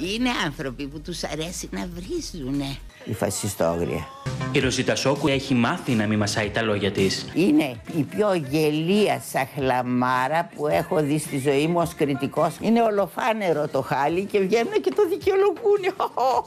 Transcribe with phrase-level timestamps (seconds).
[0.00, 2.76] Είναι άνθρωποι που τους αρέσει να βρίζουνε.
[3.04, 4.06] Η φασιστόγρια.
[4.52, 7.26] Η Ροζίτα Σόκου έχει μάθει να μην μασάει τα λόγια της.
[7.34, 12.56] Είναι η πιο γελία σαχλαμάρα που έχω δει στη ζωή μου ως κριτικός.
[12.60, 15.80] Είναι ολοφάνερο το χάλι και βγαίνουν και το δικαιολογούν.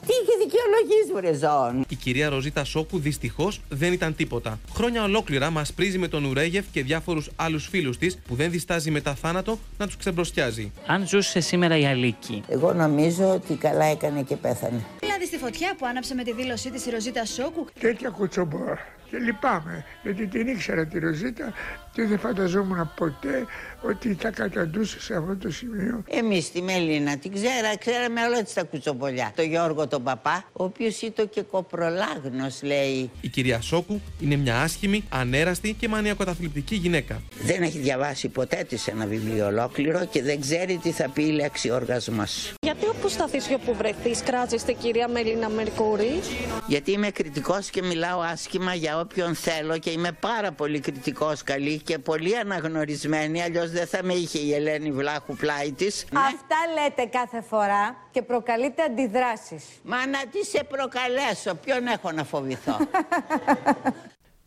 [0.06, 1.86] Τι έχει δικαιολογήσει βρε ζών.
[1.90, 4.60] Η κυρία Ροζίτα Σόκου δυστυχώς δεν ήταν τίποτα.
[4.74, 8.92] Χρόνια ολόκληρα μας πρίζει με τον Ουρέγεφ και διάφορους άλλους φίλους της που δεν διστάζει
[8.92, 10.72] μετά θάνατο να τους ξεμπροστιάζει.
[10.88, 12.44] Αν ζούσε σήμερα η Αλίκη.
[12.48, 14.84] Εγώ νομίζω ότι καλά έκανε και πέθανε.
[15.00, 17.66] Δηλαδή στη φωτιά που άναψε με τη δήλωσή της η Ροζίτα Σόκου.
[17.94, 18.80] Τέτοια κουτσομπόρα.
[19.10, 21.54] Και λυπάμαι, γιατί την ήξερα τη Ροζίτα
[21.94, 23.46] και δεν φανταζόμουν ποτέ
[23.82, 26.04] ότι θα καταντούσε σε αυτό το σημείο.
[26.10, 29.32] Εμείς τη Μελίνα την ξέρα, ξέραμε όλα τα κουτσομπολιά.
[29.36, 33.12] Το Γιώργο τον παπά, ο οποίος ήταν και κοπρολάγνος λέει.
[33.22, 37.22] Η κυρία Σόκου είναι μια άσχημη, ανέραστη και μανιακοταθλιπτική γυναίκα.
[37.44, 41.32] Δεν έχει διαβάσει ποτέ της ένα βιβλίο ολόκληρο και δεν ξέρει τι θα πει η
[41.32, 42.54] λέξη οργασμός.
[42.62, 46.20] Γιατί όπου σταθείς και όπου βρεθείς κράζεστε κυρία Μελίνα Μερκούρη;
[46.68, 51.82] Γιατί είμαι κριτικός και μιλάω άσχημα για όποιον θέλω και είμαι πάρα πολύ κριτικός καλή
[51.84, 56.06] και πολύ αναγνωρισμένη, αλλιώς δεν θα με είχε η Ελένη Βλάχου πλάι της.
[56.14, 59.66] Αυτά λέτε κάθε φορά και προκαλείτε αντιδράσεις.
[59.84, 62.78] Μα να τι σε προκαλέσω, ποιον έχω να φοβηθώ;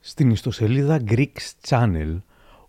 [0.00, 2.20] Στην ιστοσελίδα Greeks Channel,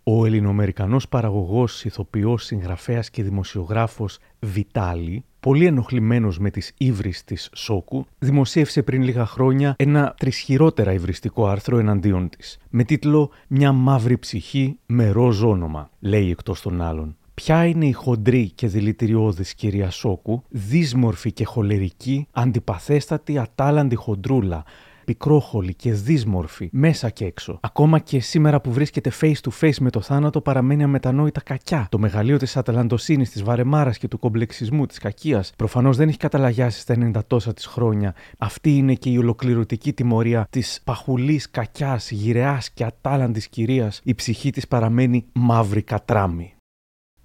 [0.03, 8.05] ο ελληνοαμερικανός παραγωγός, ηθοποιός, συγγραφέας και δημοσιογράφος Βιτάλη, πολύ ενοχλημένος με τις ύβρις της Σόκου,
[8.19, 14.79] δημοσίευσε πριν λίγα χρόνια ένα τρισχυρότερα υβριστικό άρθρο εναντίον της, με τίτλο «Μια μαύρη ψυχή
[14.85, 17.15] με ροζ όνομα», λέει εκτός των άλλων.
[17.33, 24.63] Ποια είναι η χοντρή και δηλητηριώδης κυρία Σόκου, δύσμορφη και χολερική, αντιπαθέστατη, ατάλαντη χοντρούλα,
[25.07, 27.59] πικρόχολη και δύσμορφη, μέσα και έξω.
[27.61, 31.87] Ακόμα και σήμερα που βρίσκεται face to face με το θάνατο, παραμένει αμετανόητα κακιά.
[31.91, 36.79] Το μεγαλείο της αταλαντοσύνη, της βαρεμάρας και του κομπλεξισμού, της κακίας, προφανώς δεν έχει καταλαγιάσει
[36.79, 38.15] στα 90 τόσα της χρόνια.
[38.37, 44.01] Αυτή είναι και η ολοκληρωτική τιμωρία της παχουλής, κακιάς, γυραιά και ατάλαντης κυρίας.
[44.03, 46.53] Η ψυχή της παραμένει μαύρη κατράμι.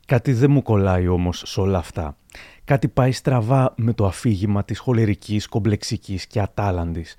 [0.06, 2.16] Κάτι δεν μου κολλάει όμως σε όλα αυτά.
[2.64, 7.16] Κάτι πάει στραβά με το αφήγημα της χολερικής, κομπλεξικής και ατάλαντης.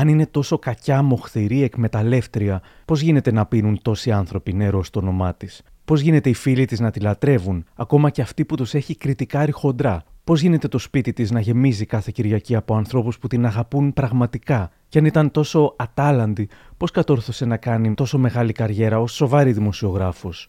[0.00, 5.34] Αν είναι τόσο κακιά, μοχθηρή, εκμεταλλεύτρια, πώς γίνεται να πίνουν τόσοι άνθρωποι νερό στο όνομά
[5.34, 8.96] της; Πώς γίνεται οι φίλοι της να τη λατρεύουν, ακόμα και αυτοί που τους έχει
[8.96, 13.46] κριτικάρει χοντρά; Πώς γίνεται το σπίτι της να γεμίζει κάθε Κυριακή από ανθρώπους που την
[13.46, 19.12] αγαπούν πραγματικά; Και αν ήταν τόσο ατάλαντη, πώς κατόρθωσε να κάνει τόσο μεγάλη καριέρα ως
[19.12, 20.48] σοβαρή δημοσιογράφος;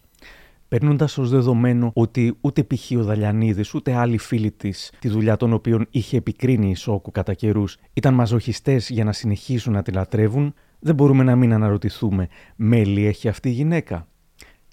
[0.70, 2.90] Παίρνοντα ως δεδομένο ότι ούτε π.χ.
[2.98, 7.34] ο Δαλιανίδης ούτε άλλοι φίλοι της, τη δουλειά των οποίων είχε επικρίνει η Σόκου κατά
[7.34, 13.06] καιρούς, ήταν μαζοχιστές για να συνεχίσουν να τη λατρεύουν, δεν μπορούμε να μην αναρωτηθούμε, μέλη
[13.06, 14.06] έχει αυτή η γυναίκα;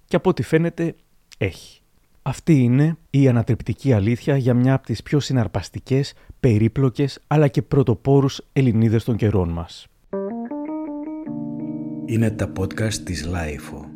[0.06, 0.96] Και από ό,τι φαίνεται,
[1.38, 1.82] έχει.
[2.22, 8.42] Αυτή είναι η ανατρεπτική αλήθεια για μια από τις πιο συναρπαστικές, περίπλοκες αλλά και πρωτοπόρους
[8.54, 9.88] Ελληνίδες των καιρών μας.
[12.06, 13.87] Είναι τα podcast της LiFO.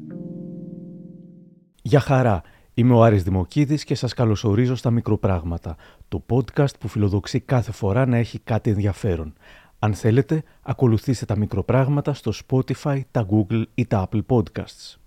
[1.84, 2.42] Γεια χαρά!
[2.74, 5.76] Είμαι ο Άρης Δημοκίδης και σας καλωσορίζω στα Μικροπράγματα,
[6.08, 9.34] το podcast που φιλοδοξεί κάθε φορά να έχει κάτι ενδιαφέρον.
[9.80, 14.98] Αν θέλετε, ακολουθήστε τα Μικροπράγματα στο Spotify, τα Google ή τα Apple Podcasts.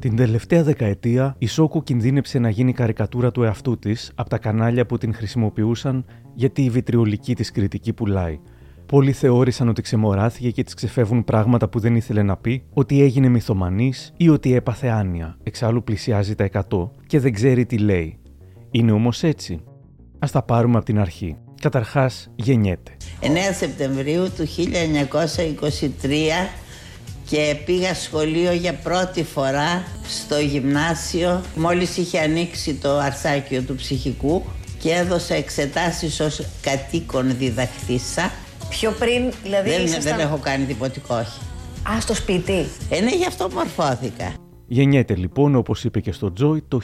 [0.00, 4.86] Την τελευταία δεκαετία, η Σόκου κινδύνεψε να γίνει καρικατούρα του εαυτού της από τα κανάλια
[4.86, 8.40] που την χρησιμοποιούσαν γιατί η βιτριολική της κριτική πουλάει.
[8.86, 13.28] Πολλοί θεώρησαν ότι ξεμοράθηκε και της ξεφεύγουν πράγματα που δεν ήθελε να πει, ότι έγινε
[13.28, 16.62] μυθομανής ή ότι έπαθε άνοια, εξάλλου πλησιάζει τα 100
[17.06, 18.18] και δεν ξέρει τι λέει.
[18.70, 19.60] Είναι όμως έτσι.
[20.18, 21.36] Α τα πάρουμε από την αρχή.
[21.60, 22.96] Καταρχάς, γεννιέται.
[23.20, 26.69] 9 Σεπτεμβρίου του 1923
[27.30, 34.42] και πήγα σχολείο για πρώτη φορά στο γυμνάσιο μόλις είχε ανοίξει το αρσάκιο του ψυχικού
[34.78, 38.30] και έδωσα εξετάσεις ως κατοίκον διδακτήσα.
[38.68, 40.16] Πιο πριν, δηλαδή Δεν, ήσασταν...
[40.16, 41.40] δεν έχω κάνει τίποτικο, όχι.
[41.96, 42.66] Α, στο σπίτι.
[42.88, 44.34] Ε, ναι, γι' αυτό μορφώθηκα.
[44.66, 46.80] Γεννιέται λοιπόν, όπως είπε και στο Τζόι, το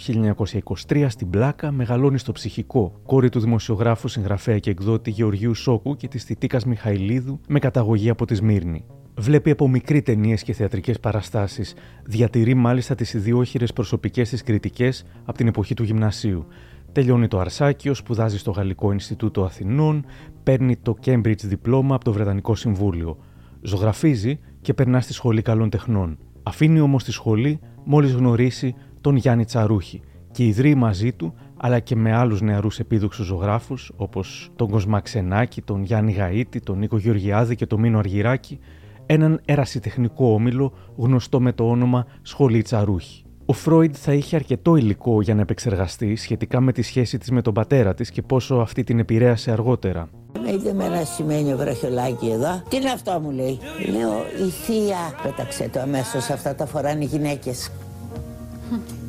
[0.88, 6.09] 1923 στην Πλάκα, μεγαλώνει στο ψυχικό, κόρη του δημοσιογράφου, συγγραφέα και εκδότη Γεωργίου Σόκου και
[6.09, 8.85] της Θητήκα Μιχαηλίδου, με καταγωγή από τη Σμύρνη.
[9.19, 11.75] Βλέπει από μικρή ταινίες και θεατρικές παραστάσεις.
[12.05, 16.47] Διατηρεί μάλιστα τις ιδιόχειρες προσωπικές της κριτικές από την εποχή του γυμνασίου.
[16.93, 20.05] Τελειώνει το Αρσάκιο, σπουδάζει στο Γαλλικό Ινστιτούτο Αθηνών,
[20.43, 23.19] παίρνει το Cambridge διπλώμα από το Βρετανικό Συμβούλιο.
[23.63, 26.19] Ζωγραφίζει και περνά στη Σχολή Καλών Τεχνών.
[26.43, 31.97] Αφήνει όμως τη σχολή μόλις γνωρίσει τον Γιάννη Τσαρούχη και ιδρύει μαζί του αλλά και
[31.97, 37.55] με άλλους νεαρούς επίδοξους ζωγράφους όπως τον Κοσμά Ξενάκη, τον Γιάννη Γαΐτη, τον Νίκο Γεωργιάδη
[37.55, 38.59] και τον Μίνο Αργυράκη,
[39.06, 43.25] έναν ερασιτεχνικό όμιλο γνωστό με το όνομα Σχολή Τσαρούχη.
[43.47, 47.43] Ο Φρόιντ θα είχε αρκετό υλικό για να επεξεργαστεί σχετικά με τη σχέση της με
[47.43, 50.08] τον πατέρα της και πόσο αυτή την επηρέασε αργότερα.
[50.55, 52.62] Είτε με ένα σημαίνιο βραχιολάκι εδώ.
[52.69, 53.58] Τι είναι αυτό μου λέει.
[53.91, 54.99] Λέω η θεία.
[55.23, 56.31] Πέταξε το αμέσως.
[56.31, 57.70] Αυτά τα φοράνε οι γυναίκες.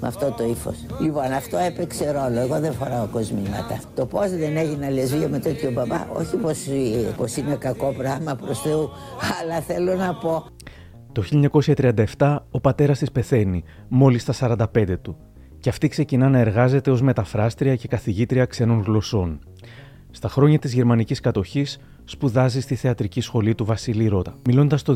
[0.02, 0.86] Με αυτό το ύφος.
[1.02, 2.40] Λοιπόν, αυτό έπαιξε ρόλο.
[2.40, 3.80] Εγώ δεν φοράω κοσμήματα.
[3.96, 6.36] Το πώς δεν έγινα λεσβία με τέτοιο μπαμπά, όχι
[7.18, 8.90] πως είναι κακό πράγμα προς Θεού,
[9.42, 10.46] αλλά θέλω να πω.
[11.12, 11.24] Το
[12.18, 15.18] 1937 ο πατέρας της πεθαίνει, μόλις στα 45 του,
[15.60, 19.40] και αυτή ξεκινά να εργάζεται ως μεταφράστρια και καθηγήτρια ξένων γλωσσών.
[20.12, 24.36] Στα χρόνια της γερμανικής κατοχής σπουδάζει στη θεατρική σχολή του Βασίλη Ρώτα.
[24.48, 24.94] Μιλώντας το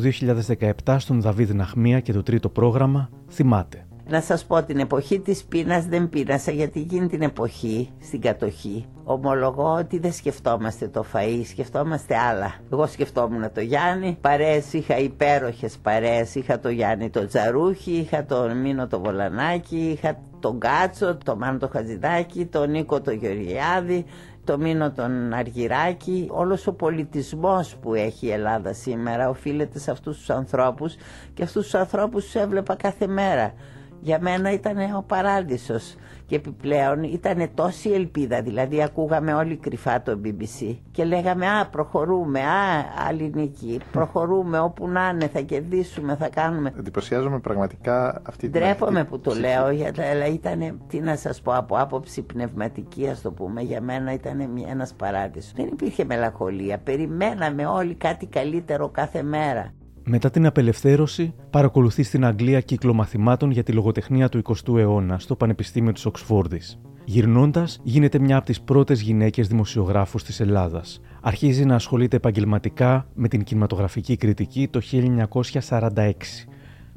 [0.85, 3.85] 2017 στον Δαβίδ Ναχμία και το τρίτο πρόγραμμα, θυμάται.
[4.11, 8.85] Να σας πω την εποχή της πείνας δεν πείνασα γιατί εκείνη την εποχή στην κατοχή
[9.03, 12.53] ομολογώ ότι δεν σκεφτόμαστε το φαΐ, σκεφτόμαστε άλλα.
[12.71, 18.57] Εγώ σκεφτόμουν το Γιάννη, παρέες είχα υπέροχες παρέες, είχα το Γιάννη το Τζαρούχη, είχα τον
[18.57, 24.05] Μίνο το Βολανάκι, είχα τον Κάτσο, τον Μάνο το Χατζηδάκη, τον Νίκο το Γεωργιάδη,
[24.43, 26.27] το Μίνο τον Αργυράκη.
[26.31, 30.95] Όλος ο πολιτισμός που έχει η Ελλάδα σήμερα οφείλεται σε αυτούς τους ανθρώπους
[31.33, 33.53] και αυτούς τους ανθρώπους τους έβλεπα κάθε μέρα
[34.01, 35.95] για μένα ήταν ο παράδεισος.
[36.25, 38.41] Και επιπλέον ήταν τόση ελπίδα.
[38.41, 44.59] Δηλαδή ακούγαμε όλοι κρυφά το BBC και λέγαμε α προχωρούμε, α ελληνική προχωρούμε.
[44.59, 49.65] Όπου να είναι θα κερδίσουμε, θα κάνουμε Εντυπωσιάζομαι πραγματικά αυτή την Ντρέπομαι που το λέω
[50.11, 54.39] αλλά ήταν τι να σας πω από άποψη πνευματική ας το πούμε για μένα ήταν
[54.69, 55.53] ένας παράδεισος.
[55.53, 56.77] Δεν υπήρχε μελαγχολία.
[56.77, 63.63] Περιμέναμε όλοι κάτι καλύτερο κάθε μέρα μετά την απελευθέρωση, παρακολουθεί στην Αγγλία κύκλο μαθημάτων για
[63.63, 66.79] τη λογοτεχνία του 20ου αιώνα στο Πανεπιστήμιο της Οξφόρδης.
[67.05, 71.01] Γυρνώντας, γίνεται μια από τις πρώτες γυναίκες δημοσιογράφους της Ελλάδας.
[71.21, 76.47] Αρχίζει να ασχολείται επαγγελματικά με την κινηματογραφική κριτική το 1946.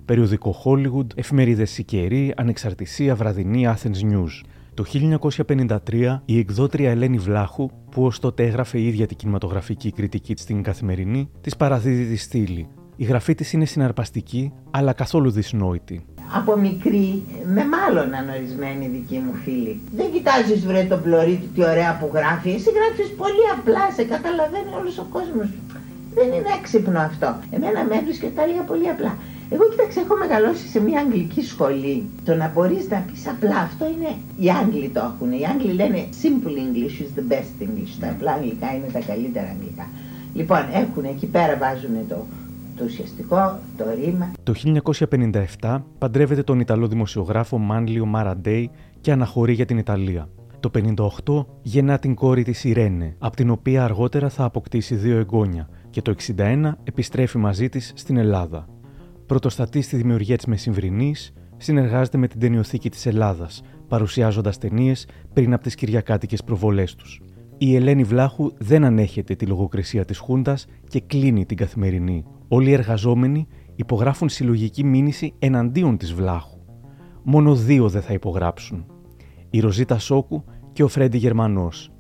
[0.05, 4.41] Περιοδικό Hollywood, εφημερίδες Σικερή, Ανεξαρτησία, Βραδινή, Athens News.
[4.75, 10.35] Το 1953 η εκδότρια Ελένη Βλάχου, που ως τότε έγραφε η ίδια την κινηματογραφική κριτική
[10.37, 16.05] στην καθημερινή, της παραδίδει τη στήλη, η γραφή της είναι συναρπαστική, αλλά καθόλου δυσνόητη.
[16.37, 17.23] Από μικρή,
[17.55, 19.81] με μάλλον ανορισμένη δική μου φίλη.
[19.97, 22.51] Δεν κοιτάζεις βρε το πλωρί τι ωραία που γράφει.
[22.51, 25.49] Εσύ γράφεις πολύ απλά, σε καταλαβαίνει όλος ο κόσμος.
[26.15, 27.37] Δεν είναι έξυπνο αυτό.
[27.51, 29.13] Εμένα με έβρισκε τα έλεγα πολύ απλά.
[29.51, 31.97] Εγώ κοίταξε, έχω μεγαλώσει σε μια αγγλική σχολή.
[32.25, 34.11] Το να μπορείς να πεις απλά αυτό είναι.
[34.37, 35.33] Οι Άγγλοι το έχουν.
[35.33, 37.93] Οι Άγγλοι λένε simple English is the best English.
[38.01, 39.87] Τα απλά αγγλικά είναι τα καλύτερα αγγλικά.
[40.35, 42.27] Λοιπόν, έχουν εκεί πέρα βάζουν το
[42.77, 44.33] το ουσιαστικό, το ρήμα.
[44.43, 44.55] Το
[45.61, 50.29] 1957 παντρεύεται τον Ιταλό δημοσιογράφο Μάνλιο Μαραντέι και αναχωρεί για την Ιταλία.
[50.61, 50.71] Το
[51.25, 56.03] 1958 γεννά την κόρη της Ιρένε, από την οποία αργότερα θα αποκτήσει δύο εγγόνια και
[56.03, 58.67] το 1961 επιστρέφει μαζί της στην Ελλάδα.
[59.27, 65.63] Πρωτοστατεί στη δημιουργία της Μεσημβρινής, συνεργάζεται με την ταινιοθήκη της Ελλάδας, παρουσιάζοντας ταινίες πριν από
[65.63, 67.23] τις κυριακάτικες προβολές τους.
[67.59, 72.73] Η Ελένη Βλάχου δεν ανέχεται τη λογοκρισία της Χούντας και κλείνει την καθημερινή, Όλοι οι
[72.73, 73.47] εργαζόμενοι
[73.77, 76.59] υπογράφουν συλλογική μήνυση εναντίον της Βλάχου.
[77.23, 78.87] Μόνο δύο δεν θα υπογράψουν.
[79.51, 81.91] Η Ροζίτα Σόκου και ο Φρέντι Γερμανός.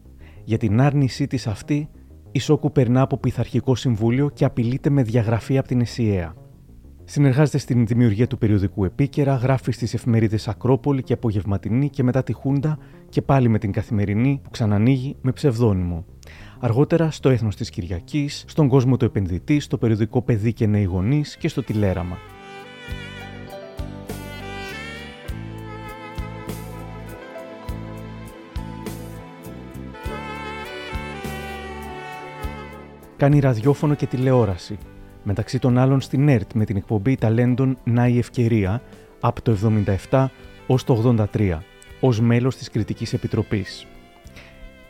[0.44, 1.88] Για την άρνησή της αυτή,
[2.30, 6.34] η Σόκου περνά από πειθαρχικό συμβούλιο και απειλείται με διαγραφή από την ΕΣΥΑ.
[7.06, 12.32] Συνεργάζεται στην δημιουργία του περιοδικού Επίκαιρα, γράφει στις εφημερίδες Ακρόπολη και Απογευματινή και μετά τη
[12.32, 16.04] Χούντα και πάλι με την Καθημερινή που ξανανοίγει με ψευδόνυμο.
[16.60, 21.36] Αργότερα στο Έθνος της Κυριακής, στον κόσμο του επενδυτή, στο περιοδικό Παιδί και Νέοι Γονείς
[21.36, 22.18] και στο τηλέραμα.
[33.16, 34.78] Κάνει ραδιόφωνο και τηλεόραση,
[35.24, 38.82] μεταξύ των άλλων στην ΕΡΤ με την εκπομπή ταλέντων «Να η ευκαιρία»
[39.20, 39.56] από το
[40.10, 40.26] 77
[40.66, 41.58] ως το 83,
[42.00, 43.86] ως μέλος της Κριτικής Επιτροπής.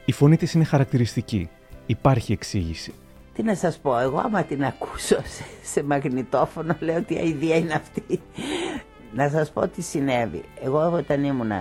[0.05, 1.49] Η φωνή της είναι χαρακτηριστική.
[1.87, 2.95] Υπάρχει εξήγηση.
[3.35, 7.57] Τι να σας πω, εγώ άμα την ακούσω σε, σε μαγνητόφωνο λέω ότι η ιδέα
[7.57, 8.21] είναι αυτή.
[9.15, 10.43] να σας πω τι συνέβη.
[10.63, 11.53] Εγώ όταν ήμουν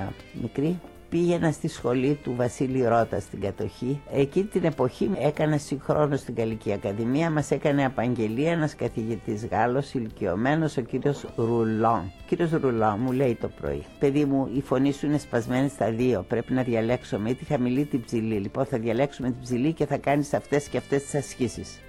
[0.42, 0.80] μικρή
[1.14, 4.02] πήγαινα στη σχολή του Βασίλη Ρώτα στην κατοχή.
[4.14, 7.30] Εκείνη την εποχή έκανα συγχρόνως στην Γαλλική Ακαδημία.
[7.30, 12.00] Μας έκανε απαγγελία ένας καθηγητής Γάλλος, ηλικιωμένος, ο κύριος Ρουλόν.
[12.00, 15.92] Ο κύριος Ρουλόν μου λέει το πρωί: Παιδί μου, η φωνή σου είναι σπασμένη στα
[15.92, 16.26] δύο.
[16.28, 18.36] Πρέπει να διαλέξουμε ή τη χαμηλή την ψηλή.
[18.36, 21.80] Λοιπόν, θα διαλέξουμε την ψηλή και θα κάνεις αυτές και αυτές τις ασκήσεις.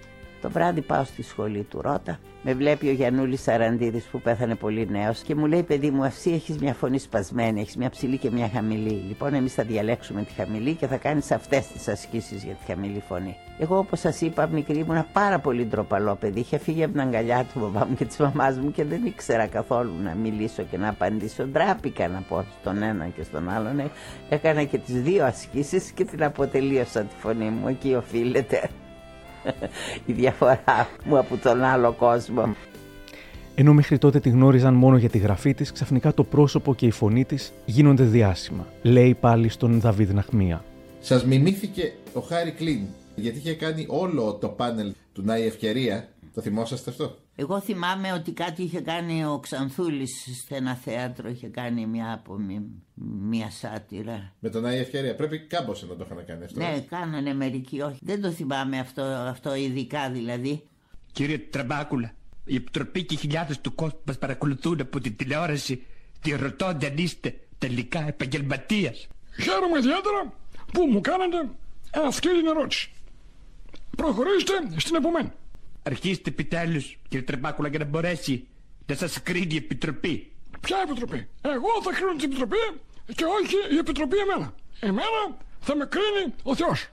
[0.45, 2.19] Το βράδυ πάω στη σχολή του Ρώτα.
[2.43, 6.31] Με βλέπει ο Γιαννούλη Σαραντίδης που πέθανε πολύ νέος και μου λέει: Παιδί μου, εσύ
[6.31, 8.91] έχεις μια φωνή σπασμένη, έχεις μια ψηλή και μια χαμηλή.
[8.91, 13.03] Λοιπόν, εμείς θα διαλέξουμε τη χαμηλή και θα κάνεις αυτές τις ασκήσεις για τη χαμηλή
[13.09, 13.37] φωνή.
[13.59, 16.41] Εγώ, όπως σας είπα, μικρή ήμουνα πάρα πολύ ντροπαλό παιδί.
[16.41, 19.47] Είχε φύγει από την αγκαλιά του μπαμπά μου και της μαμάς μου και δεν ήξερα
[19.47, 21.45] καθόλου να μιλήσω και να απαντήσω.
[21.45, 23.79] Ντράπηκα να πω στον ένα και στον άλλον.
[23.79, 23.91] Ε,
[24.29, 27.69] έκανα και τις δύο ασκήσεις και την αποτελείωσα τη φωνή μου.
[27.69, 28.69] Εκεί οφείλεται
[30.07, 32.57] η διαφορά μου από τον άλλο κόσμο.
[33.55, 36.91] Ενώ μέχρι τότε τη γνώριζαν μόνο για τη γραφή της, ξαφνικά το πρόσωπο και η
[36.91, 38.67] φωνή της γίνονται διάσημα.
[38.83, 40.65] Λέει πάλι στον Δαβίδ Ναχμία.
[41.01, 42.81] Σας μιμήθηκε ο Χάρη Κλίν,
[43.15, 46.09] γιατί είχε κάνει όλο το πάνελ του Να η Ευκαιρία.
[46.35, 50.11] Το θυμόσαστε αυτό; Εγώ θυμάμαι ότι κάτι είχε κάνει ο Ξανθούλης
[50.47, 52.39] σε ένα θέατρο, είχε κάνει μια, από
[52.95, 54.33] μια, σάτυρα.
[54.41, 55.15] Με τον Άι Ευκαιρία.
[55.15, 56.61] Πρέπει κάμποσε να το είχαν κάνει αυτό.
[56.61, 57.99] Ναι, κάνανε μερικοί, όχι.
[58.03, 60.63] Δεν το θυμάμαι αυτό, αυτό ειδικά δηλαδή.
[61.13, 62.15] Κύριε Τραμπάκουλα,
[62.45, 65.83] η Επιτροπή και οι χιλιάδες του κόσμου μας παρακολουθούν από την τηλεόραση
[66.21, 69.09] τη ρωτώνται αν είστε τελικά επαγγελματίας.
[69.43, 70.33] Χαίρομαι ιδιαίτερα
[70.73, 71.49] που μου κάνετε
[72.07, 72.91] αυτή την ερώτηση.
[73.97, 75.33] Προχωρήστε στην επομένη.
[75.87, 78.47] Αρχίστε επιτέλους, κύριε Τρεμπάκουλα, για να μπορέσει
[78.87, 80.33] να σας κρίνει η Επιτροπή.
[80.61, 82.57] Ποια Επιτροπή; Εγώ θα κρίνω την Επιτροπή
[83.15, 84.55] και όχι η Επιτροπή εμένα.
[84.81, 86.89] Εμένα θα με κρίνει ο Θεός.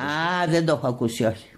[0.00, 1.50] Α, δεν το έχω ακούσει, όχι.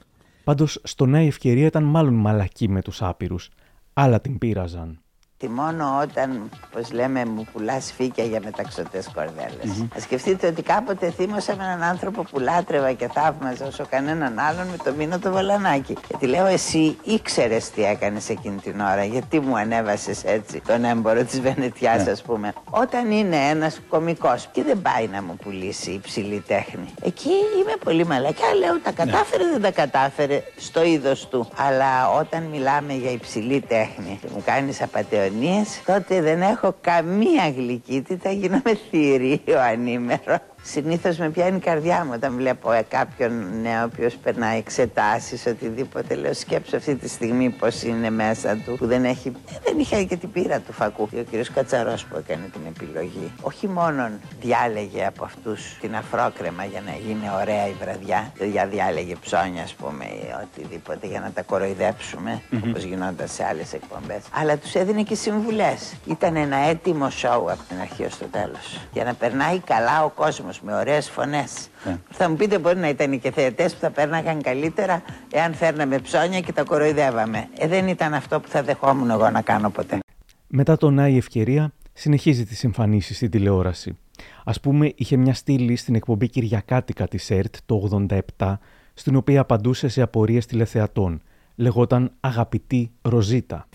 [0.44, 3.50] Πάντως, στο νέο ευκαιρία ήταν μάλλον μαλακή με τους άπειρους.
[3.92, 5.00] Άλλα την πείραζαν
[5.46, 9.82] μόνο όταν, πώς λέμε, μου πουλάς φύκια για μεταξωτές κορδέλες.
[9.82, 10.00] Mm-hmm.
[10.00, 14.76] σκεφτείτε ότι κάποτε θύμωσα με έναν άνθρωπο που λάτρευα και θαύμαζα όσο κανέναν άλλον με
[14.84, 15.96] το μήνο το βολανάκι.
[16.08, 21.24] Γιατί λέω, εσύ ήξερες τι έκανες εκείνη την ώρα, γιατί μου ανέβασες έτσι τον έμπορο
[21.24, 22.24] της Βενετιάς, ας yeah.
[22.26, 22.52] πούμε.
[22.70, 26.94] Όταν είναι ένας κωμικός και δεν πάει να μου πουλήσει υψηλή τέχνη.
[27.02, 27.30] Εκεί
[27.60, 31.48] είμαι πολύ μαλακιά, λέω, τα κατάφερε, δεν τα κατάφερε στο είδος του.
[31.56, 34.80] Αλλά όταν μιλάμε για υψηλή τέχνη και μου κάνεις
[35.28, 40.38] απαταιωνία τότε δεν έχω καμία γλυκύτητα, γίνομαι θηρίο ανήμερο.
[40.70, 45.46] Συνήθως με πιάνει η καρδιά μου όταν βλέπω ε, κάποιον νέο ο οποίος περνάει εξετάσεις,
[45.46, 46.14] οτιδήποτε.
[46.14, 49.28] Λέω σκέψω αυτή τη στιγμή πώς είναι μέσα του, που δεν έχει.
[49.28, 51.08] Ε, δεν είχε και την πείρα του φακού.
[51.08, 51.52] Και ο κ.
[51.54, 53.32] Κατσαρός που έκανε την επιλογή.
[53.40, 54.10] Όχι μόνο
[54.40, 59.74] διάλεγε από αυτούς την αφρόκρεμα για να γίνει ωραία η βραδιά, για διάλεγε ψώνια, ας
[59.74, 62.60] πούμε, ή οτιδήποτε για να τα κοροϊδέψουμε, mm-hmm.
[62.68, 64.22] όπως γινόταν σε άλλες εκπομπές.
[64.30, 65.94] Αλλά τους έδινε και συμβουλές.
[66.06, 68.80] Ήταν ένα έτοιμο σοου από την αρχή ως το τέλος.
[68.92, 71.68] Για να περνάει καλά ο κόσμος με ωραίες φωνές.
[71.84, 71.98] Ναι.
[72.10, 76.40] Θα μου πείτε, μπορεί να ήταν και θεατές που θα πέρναγαν καλύτερα εάν φέρναμε ψώνια
[76.40, 77.48] και τα κοροϊδεύαμε.
[77.58, 79.98] Ε, δεν ήταν αυτό που θα δεχόμουν εγώ να κάνω ποτέ.
[80.46, 83.98] Μετά τον Άι Ευκαιρία, συνεχίζει τις εμφανίσεις στην τηλεόραση.
[84.44, 88.58] Α πούμε, είχε μια στήλη στην εκπομπή Κυριακάτικα της ΕΡΤ το 87,
[88.94, 91.22] στην οποία απαντούσε σε απορίες τηλεθεατών.
[91.54, 93.68] Λεγόταν Αγαπητή Ροζίτα.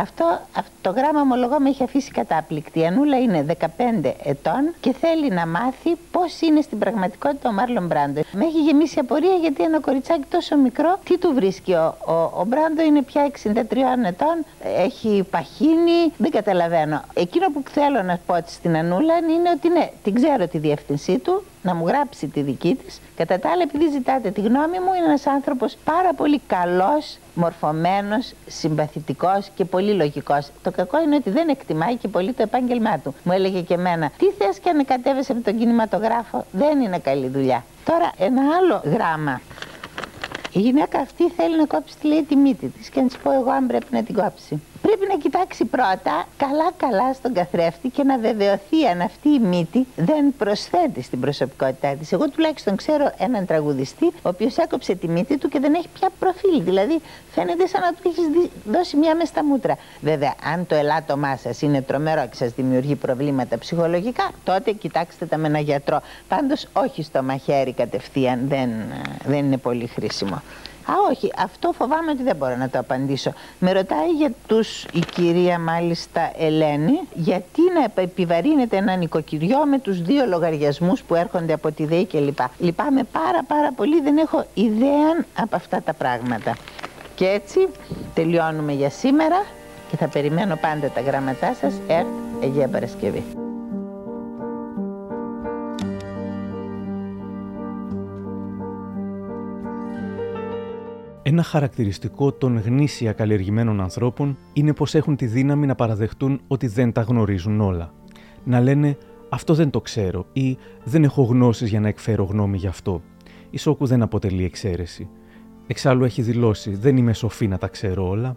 [0.00, 2.78] Αυτό, αυτό το γράμμα ομολογώ με έχει αφήσει κατάπληκτη.
[2.80, 3.66] Η Ανούλα είναι 15
[4.24, 8.20] ετών και θέλει να μάθει πώς είναι στην πραγματικότητα ο Μάρλον Μπράντο.
[8.32, 12.44] Με έχει γεμίσει απορία γιατί ένα κοριτσάκι τόσο μικρό, τι του βρίσκει; Ο, ο, ο
[12.46, 13.54] Μπράντο είναι πια 63
[14.06, 14.44] ετών,
[14.76, 17.02] έχει παχύνει, δεν καταλαβαίνω.
[17.14, 21.44] Εκείνο που θέλω να πω στην Ανούλα είναι ότι ναι, την ξέρω τη διεύθυνσή του,
[21.62, 23.00] να μου γράψει τη δική της.
[23.16, 28.32] Κατά τα άλλα, επειδή ζητάτε τη γνώμη μου, είναι ένας άνθρωπος πάρα πολύ καλός, μορφωμένος,
[28.46, 30.50] συμπαθητικός και πολύ λογικός.
[30.62, 33.14] Το κακό είναι ότι δεν εκτιμάει και πολύ το επάγγελμά του.
[33.22, 37.28] Μου έλεγε και εμένα, τι θες και αν κατέβεσαι από τον κινηματογράφο, δεν είναι καλή
[37.28, 37.64] δουλειά.
[37.84, 39.40] Τώρα ένα άλλο γράμμα
[40.52, 43.32] η γυναίκα αυτή θέλει να κόψει τη λέει τη μύτη της και να της πω
[43.32, 44.62] εγώ αν πρέπει να την κόψει.
[44.82, 50.34] Πρέπει να κοιτάξει πρώτα καλά-καλά στον καθρέφτη και να βεβαιωθεί αν αυτή η μύτη δεν
[50.38, 52.12] προσθέτει στην προσωπικότητά της.
[52.12, 56.08] Εγώ τουλάχιστον ξέρω έναν τραγουδιστή, ο οποίος έκοψε τη μύτη του και δεν έχει πια
[56.18, 56.62] προφίλ.
[56.62, 59.76] Δηλαδή φαίνεται σαν να του έχεις δώσει μια μες στα μούτρα.
[60.00, 65.36] Βέβαια, αν το ελάττωμά σας είναι τρομερό και σας δημιουργεί προβλήματα ψυχολογικά, τότε κοιτάξτε τα
[65.36, 66.00] με ένα γιατρό.
[66.28, 68.70] Πάντως, όχι στο μαχαίρι κατευθείαν, δεν,
[69.24, 70.42] δεν είναι πολύ χρήσιμο.
[70.90, 73.32] Α, όχι, αυτό φοβάμαι ότι δεν μπορώ να το απαντήσω.
[73.58, 80.02] Με ρωτάει για τους η κυρία μάλιστα Ελένη, γιατί να επιβαρύνεται ένα νοικοκυριό με τους
[80.02, 82.38] δύο λογαριασμούς που έρχονται από τη ΔΕΗ κλπ.
[82.58, 86.56] Λυπάμαι πάρα πάρα πολύ, δεν έχω ιδέα από αυτά τα πράγματα.
[87.14, 87.68] Και έτσι
[88.14, 89.44] τελειώνουμε για σήμερα
[89.90, 91.74] και θα περιμένω πάντα τα γράμματά σας.
[91.88, 92.06] Ερτ,
[92.42, 93.47] Αγία Παρασκευή.
[101.22, 106.92] Ένα χαρακτηριστικό των γνήσια καλλιεργημένων ανθρώπων είναι πως έχουν τη δύναμη να παραδεχτούν ότι δεν
[106.92, 107.92] τα γνωρίζουν όλα.
[108.44, 108.96] Να λένε
[109.28, 113.02] «αυτό δεν το ξέρω» ή «δεν έχω γνώσεις για να εκφέρω γνώμη γι' αυτό».
[113.50, 115.08] η Σόκου δεν αποτελεί εξαίρεση.
[115.66, 118.36] Εξάλλου έχει δηλώσει «Δεν είμαι σοφή να τα ξέρω όλα».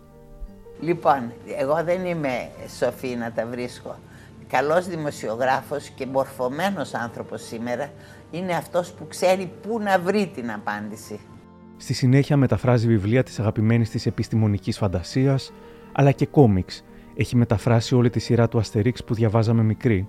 [0.79, 3.95] Λοιπόν, εγώ δεν είμαι σοφή να τα βρίσκω.
[4.47, 7.89] Καλός δημοσιογράφος και μορφωμένος άνθρωπος σήμερα
[8.31, 11.19] είναι αυτός που ξέρει πού να βρει την απάντηση.
[11.81, 15.53] Στη συνέχεια μεταφράζει βιβλία της αγαπημένης της επιστημονικής φαντασίας,
[15.91, 16.83] αλλά και κόμιξ.
[17.15, 20.07] Έχει μεταφράσει όλη τη σειρά του Αστερίξ που διαβάζαμε μικρή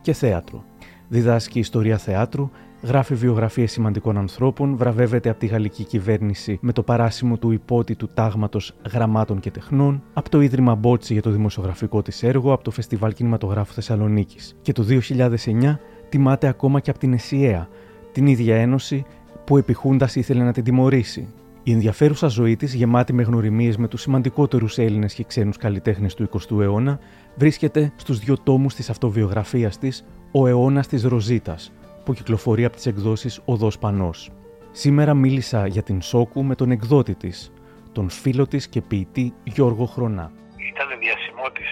[0.00, 0.64] και θέατρο.
[1.08, 2.50] Διδάσκει ιστορία θεάτρου,
[2.82, 8.74] γράφει βιογραφίες σημαντικών ανθρώπων, βραβεύεται από τη γαλλική κυβέρνηση με το παράσημο του υπότιτου τάγματος
[8.92, 13.12] Γραμμάτων και Τεχνών, από το Ίδρυμα Μπότσι για το δημοσιογραφικό της έργο, από το Φεστιβάλ
[13.12, 14.56] Κινηματογράφου Θεσσαλονίκης.
[14.62, 17.68] Και το 2009 τιμάται ακόμα και από την ΕΣΥΑ,
[18.12, 19.04] την ίδια ένωση
[19.50, 21.34] που επιχούντα ήθελε να την τιμωρήσει.
[21.62, 26.22] Η ενδιαφέρουσα ζωή της, γεμάτη με γνωριμίες με τους σημαντικότερους Έλληνες και ξένους καλλιτέχνες του
[26.22, 26.98] 20ου αιώνα,
[27.34, 31.72] βρίσκεται στους δύο τόμους της αυτοβιογραφίας της, Ο αιώνας της Ροζίτας,
[32.04, 34.30] που κυκλοφορεί από τις εκδόσεις Οδό Πανός.
[34.70, 37.52] Σήμερα μίλησα για την Σόκου με τον εκδότη της,
[37.92, 40.32] τον φίλο της και ποιητή Γιώργο Χρονά.
[40.72, 41.70] Ήταν διασημό της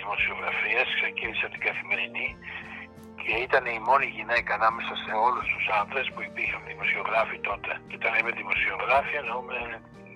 [0.00, 2.26] δημοσιογραφίας, ξεκίνησε από την καθημερινή
[3.24, 7.70] και ήταν η μόνη γυναίκα ανάμεσα σε όλους τους άντρε που υπήρχαν δημοσιογράφοι τότε.
[7.88, 9.58] Και όταν λέμε δημοσιογράφοι εννοούμε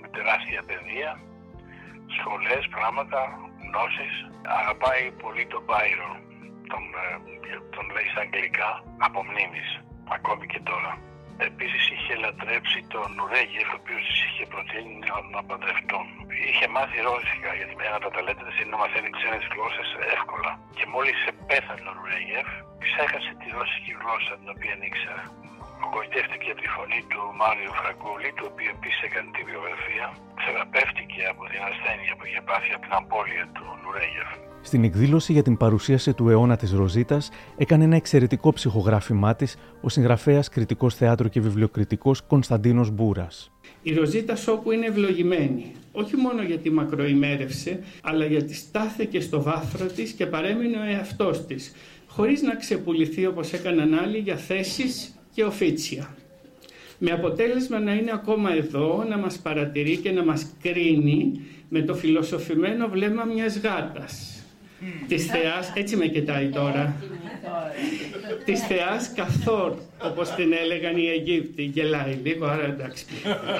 [0.00, 1.10] με τεράστια παιδεία,
[2.16, 3.20] σχολές, πράγματα,
[3.64, 4.14] γνώσεις.
[4.60, 6.16] Αγαπάει πολύ τον Byron
[6.72, 8.70] τον, ε, τον λέει στα αγγλικά
[9.06, 9.70] από μνήμης,
[10.16, 10.92] ακόμη και τώρα.
[11.46, 14.94] Επίσης είχε λατρέψει τον Νουρέγεφ, ο οποίος είχε προτείνει
[15.34, 16.06] να παντρευτούν.
[16.48, 20.52] Είχε μάθει ρώσικα, γιατί με ένα τα ταλέντες είναι να μαθαίνει ξένες γλώσσες εύκολα.
[20.76, 21.18] Και μόλις
[21.48, 22.48] πέθανε ο Νουρέγεφ,
[22.84, 25.24] ξέχασε τη ρώσικη γλώσσα την οποία ήξερε.
[25.84, 30.06] Απογοητεύτηκε από τη φωνή του Μάριο Φραγκούλη, του οποίου επίσης έκανε τη βιογραφία.
[30.44, 34.30] Θεραπεύτηκε από την ασθένεια που είχε πάθει από την απώλεια του Νουρέγεφ.
[34.62, 39.88] Στην εκδήλωση για την παρουσίαση του αιώνα της Ροζίτας έκανε ένα εξαιρετικό ψυχογράφημά της ο
[39.88, 43.50] συγγραφέας, κριτικός θεάτρου και βιβλιοκριτικός Κωνσταντίνος Μπούρας.
[43.82, 50.12] Η Ροζίτα Σόκου είναι ευλογημένη, όχι μόνο γιατί μακροημέρευσε, αλλά γιατί στάθηκε στο βάθρο της
[50.12, 51.72] και παρέμεινε ο εαυτός της,
[52.06, 56.16] χωρίς να ξεπουληθεί όπως έκαναν άλλοι για θέσεις και οφίτσια.
[56.98, 61.94] Με αποτέλεσμα να είναι ακόμα εδώ, να μας παρατηρεί και να μας κρίνει με το
[61.94, 64.37] φιλοσοφημένο βλέμμα μιας γάτας
[65.08, 66.96] της θεάς, έτσι με κοιτάει τώρα,
[68.44, 73.04] της θεάς καθόρ, όπως την έλεγαν οι Αιγύπτιοι, γελάει λίγο, άρα εντάξει.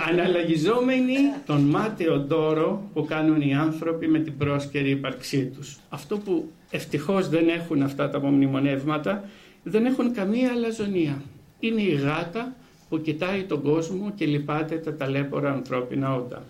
[0.08, 5.78] Αναλογιζόμενοι τον μάταιο δώρο που κάνουν οι άνθρωποι με την πρόσκαιρη ύπαρξή τους.
[5.88, 9.24] Αυτό που ευτυχώς δεν έχουν αυτά τα απομνημονεύματα,
[9.62, 11.22] δεν έχουν καμία αλαζονία.
[11.60, 12.54] Είναι η γάτα
[12.88, 16.42] που κοιτάει τον κόσμο και λυπάται τα ταλέπορα ανθρώπινα όντα.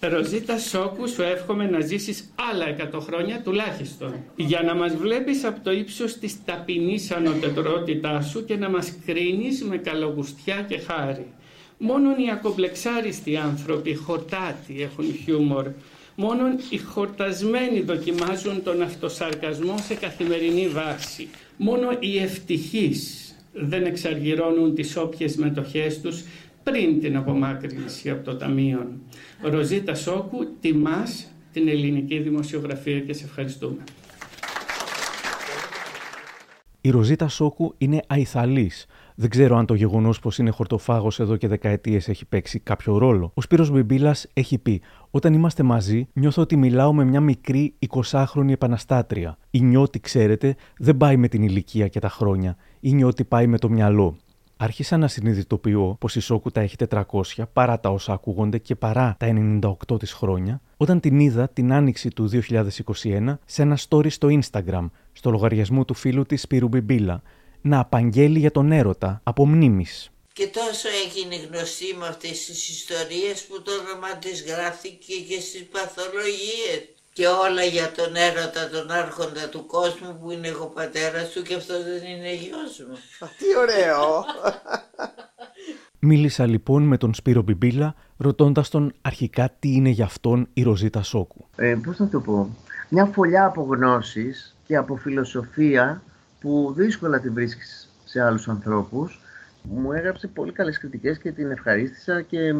[0.00, 4.14] Ροζίτα Σόκους, σου εύχομαι να ζήσεις άλλα 100 χρόνια τουλάχιστον.
[4.36, 9.62] Για να μας βλέπεις από το ύψος της ταπεινής ανωτετρότητάς σου και να μας κρίνεις
[9.64, 11.26] με καλογουστιά και χάρη.
[11.78, 15.66] Μόνο οι ακομπλεξάριστοι άνθρωποι, χορτάτοι, έχουν χιούμορ.
[16.14, 21.28] Μόνο οι χορτασμένοι δοκιμάζουν τον αυτοσαρκασμό σε καθημερινή βάση.
[21.56, 26.22] Μόνο οι ευτυχείς δεν εξαργυρώνουν τις όποιες μετοχές τους
[26.70, 28.88] πριν την απομάκρυνση από το Ταμείο.
[29.42, 33.84] Ροζίτα Σόκου, τιμάς την ελληνική δημοσιογραφία και σε ευχαριστούμε.
[36.80, 38.86] Η Ροζίτα Σόκου είναι αϊθαλής.
[39.14, 43.30] Δεν ξέρω αν το γεγονός πως είναι χορτοφάγος εδώ και δεκαετίες έχει παίξει κάποιο ρόλο.
[43.34, 48.48] Ο Σπύρος Μπιμπίλας έχει πει: Όταν είμαστε μαζί, νιώθω ότι μιλάω με μια μικρή 20χρονη
[48.50, 49.38] επαναστάτρια.
[49.50, 52.56] Η νιώτη, ξέρετε, δεν πάει με την ηλικία και τα χρόνια.
[52.80, 54.16] Η νιώτη πάει με το μυαλό.
[54.58, 59.16] Άρχισα να συνειδητοποιώ πως η Σόκου τα έχει 400 παρά τα όσα ακούγονται και παρά
[59.18, 59.26] τα
[59.90, 62.30] 98 της χρόνια, όταν την είδα την άνοιξη του
[63.02, 67.22] 2021 σε ένα story στο Instagram, στο λογαριασμό του φίλου της Σπύρου Μπιμπίλα,
[67.60, 70.10] να απαγγέλει για τον έρωτα από μνήμης.
[70.32, 75.64] Και τόσο έγινε γνωστή με αυτές τις ιστορίες που το όνομα της γράφτηκε και στις
[75.64, 81.42] παθολογίες και όλα για τον έρωτα, τον άρχοντα του κόσμου που είναι εγώ πατέρας του
[81.42, 82.96] και αυτό δεν είναι γιος μου.
[83.38, 84.24] Τι ωραίο!
[86.08, 91.02] Μίλησα λοιπόν με τον Σπύρο Μπιμπίλα, ρωτώντας τον αρχικά τι είναι για αυτόν η Ροζίτα
[91.02, 91.44] Σόκου.
[91.56, 92.56] Ε, πώς να το πω,
[92.88, 96.02] μια φωλιά από γνώσεις και από φιλοσοφία
[96.40, 99.20] που δύσκολα την βρίσκεις σε άλλους ανθρώπους.
[99.62, 102.54] Μου έγραψε πολύ καλές κριτικές και την ευχαρίστησα και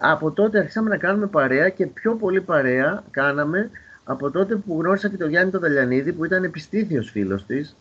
[0.00, 3.70] από τότε αρχίσαμε να κάνουμε παρέα και πιο πολύ παρέα κάναμε
[4.08, 7.76] από τότε που γνώρισα και τον Γιάννη τον Δαλιανίδη που ήταν επιστήθιος φίλος της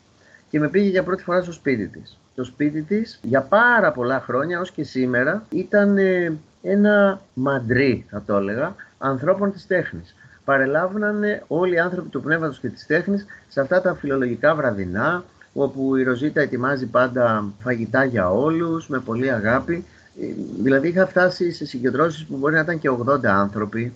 [0.50, 2.18] και με πήγε για πρώτη φορά στο σπίτι της.
[2.36, 8.24] Το σπίτι της για πάρα πολλά χρόνια ως και σήμερα ήταν ε, ένα μαντρί θα
[8.26, 10.16] το έλεγα ανθρώπων της τέχνης.
[10.46, 15.96] Παρελάβνανε όλοι οι άνθρωποι του πνεύματος και της τέχνης σε αυτά τα φιλολογικά βραδινά όπου
[15.96, 19.86] η Ροζίτα ετοιμάζει πάντα φαγητά για όλους, με πολύ αγάπη.
[20.22, 20.26] Ε,
[20.62, 23.94] δηλαδή είχα φτάσει σε συγκεντρώσεις που μπορεί να ήταν και 80 άνθρωποι,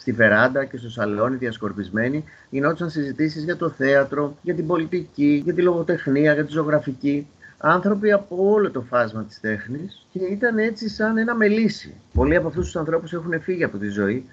[0.00, 5.54] στη βεράντα και στο σαλόνι διασκορπισμένοι, γινόντουσαν συζητήσεις για το θέατρο, για την πολιτική, για
[5.54, 7.26] τη λογοτεχνία, για τη ζωγραφική.
[7.58, 11.94] Άνθρωποι από όλο το φάσμα της τέχνης και ήταν έτσι σαν ένα μελίσι.
[12.12, 14.24] Πολλοί από αυτούς τους ανθρώπους έχουν φύγει από τη ζωή,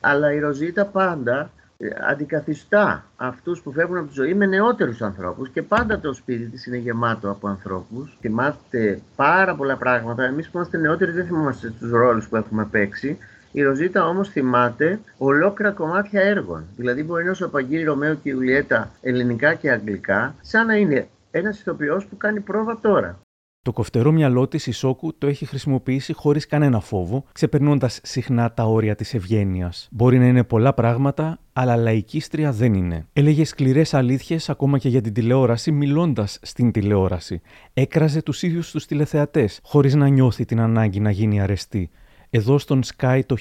[0.00, 5.48] αλλά η Ροζίτα πάντα ε, αντικαθιστά αυτούς που φεύγουν από τη ζωή με νεότερους ανθρώπους
[5.48, 8.16] και πάντα το σπίτι της είναι γεμάτο από ανθρώπους.
[8.20, 10.24] Θυμάστε πάρα πολλά πράγματα.
[10.24, 13.18] Εμείς που είμαστε νεότεροι δεν θυμόμαστε τους ρόλους που έχουμε παίξει.
[13.56, 16.64] Η Ροζίτα όμως θυμάται ολόκληρα κομμάτια έργων.
[16.76, 21.60] Δηλαδή μπορεί να σου απαγγείλει Ρωμαίο και Ιουλιέτα ελληνικά και αγγλικά, σαν να είναι ένας
[21.60, 23.20] ηθοποιός που κάνει πρόβα τώρα.
[23.62, 28.64] Το κοφτερό μυαλό της η Σόκου το έχει χρησιμοποιήσει χωρίς κανένα φόβο, ξεπερνώντας συχνά τα
[28.64, 29.88] όρια της ευγένειας.
[29.90, 33.06] Μπορεί να είναι πολλά πράγματα, αλλά λαϊκίστρια δεν είναι.
[33.12, 37.40] Έλεγε σκληρές αλήθειες ακόμα και για την τηλεόραση, μιλώντας στην τηλεόραση.
[37.74, 41.90] Έκραζε τους ίδιους τους τηλεθεατές, χωρίς να νιώθει την ανάγκη να γίνει αρεστή.
[42.36, 43.36] Εδώ στον Sky το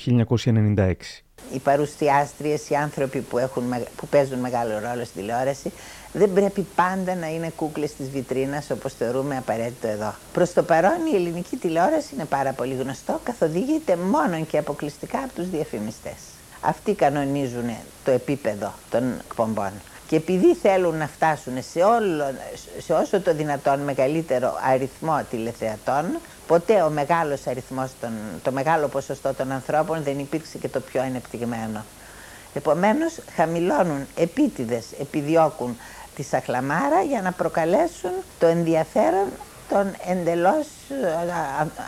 [0.45, 0.93] 1996
[1.53, 3.63] οι παρουσιάστριες, οι άνθρωποι που, έχουν,
[3.95, 5.71] που παίζουν μεγάλο ρόλο στη τηλεόραση
[6.13, 10.13] δεν πρέπει πάντα να είναι κούκλες της βιτρίνας όπως θεωρούμε απαραίτητο εδώ.
[10.33, 15.33] Προς το παρόν η ελληνική τηλεόραση είναι πάρα πολύ γνωστό, καθοδηγείται μόνο και αποκλειστικά από
[15.33, 16.17] τους διαφημιστές.
[16.61, 17.69] Αυτοί κανονίζουν
[18.05, 19.71] το επίπεδο των εκπομπών.
[20.07, 22.23] Και επειδή θέλουν να φτάσουν σε, όλο,
[22.77, 26.05] σε όσο το δυνατόν μεγαλύτερο αριθμό τηλεθεατών,
[26.47, 28.11] ποτέ ο μεγάλος αριθμός, των,
[28.43, 31.83] το μεγάλο ποσοστό των ανθρώπων δεν υπήρξε και το πιο ανεπτυγμένο.
[32.53, 35.77] Επομένως, χαμηλώνουν επίτηδες, επιδιώκουν
[36.15, 39.27] τη σαχλαμάρα για να προκαλέσουν το ενδιαφέρον
[39.69, 41.33] των εντελώς ε,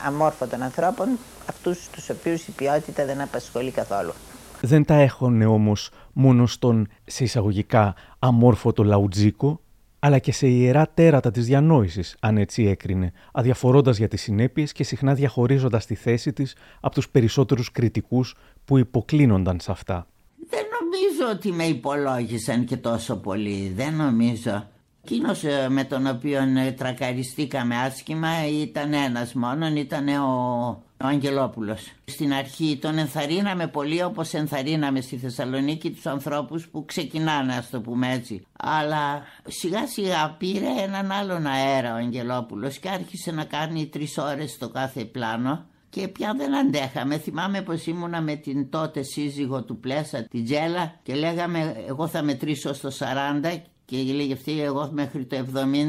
[0.06, 1.08] αμόρφωτων ανθρώπων,
[1.50, 4.13] αυτούς τους οποίους η ποιότητα δεν απασχολεί καθόλου.
[4.62, 9.60] Δεν τα έχουν όμως μόνο στον σε εισαγωγικά αμόρφωτο λαουτζίκο,
[10.06, 14.84] αλλά και σε ιερά τέρατα της διανόησης, αν έτσι έκρινε, αδιαφορώντας για τις συνέπειες και
[14.84, 20.08] συχνά διαχωρίζοντας τη θέση της από τους περισσότερους κριτικούς που υποκλίνονταν σε αυτά.
[20.50, 24.68] Δεν νομίζω ότι με υπολόγισαν και τόσο πολύ, δεν νομίζω.
[25.08, 31.91] Εκείνος ε, με τον οποίο ε, τρακαριστήκαμε άσχημα ήταν ένας μόνον, ήταν ο ο Αγγελόπουλος.
[32.06, 37.82] Στην αρχή τον ενθαρρύναμε πολύ όπως ενθαρρύναμε στη Θεσσαλονίκη τους ανθρώπους που ξεκινάνε ας το
[37.82, 38.46] πούμε έτσι.
[38.58, 44.58] Αλλά σιγά σιγά πήρε έναν άλλον αέρα ο Αγγελόπουλος και άρχισε να κάνει τρεις ώρες
[44.58, 47.18] το κάθε πλάνο και πια δεν αντέχαμε.
[47.18, 52.24] Θυμάμαι πως ήμουνα με την τότε σύζυγο του Πλέσα, την Τζέλα και λέγαμε εγώ θα
[52.24, 55.45] μετρήσω στο 40 και λέγε αυτή εγώ μέχρι το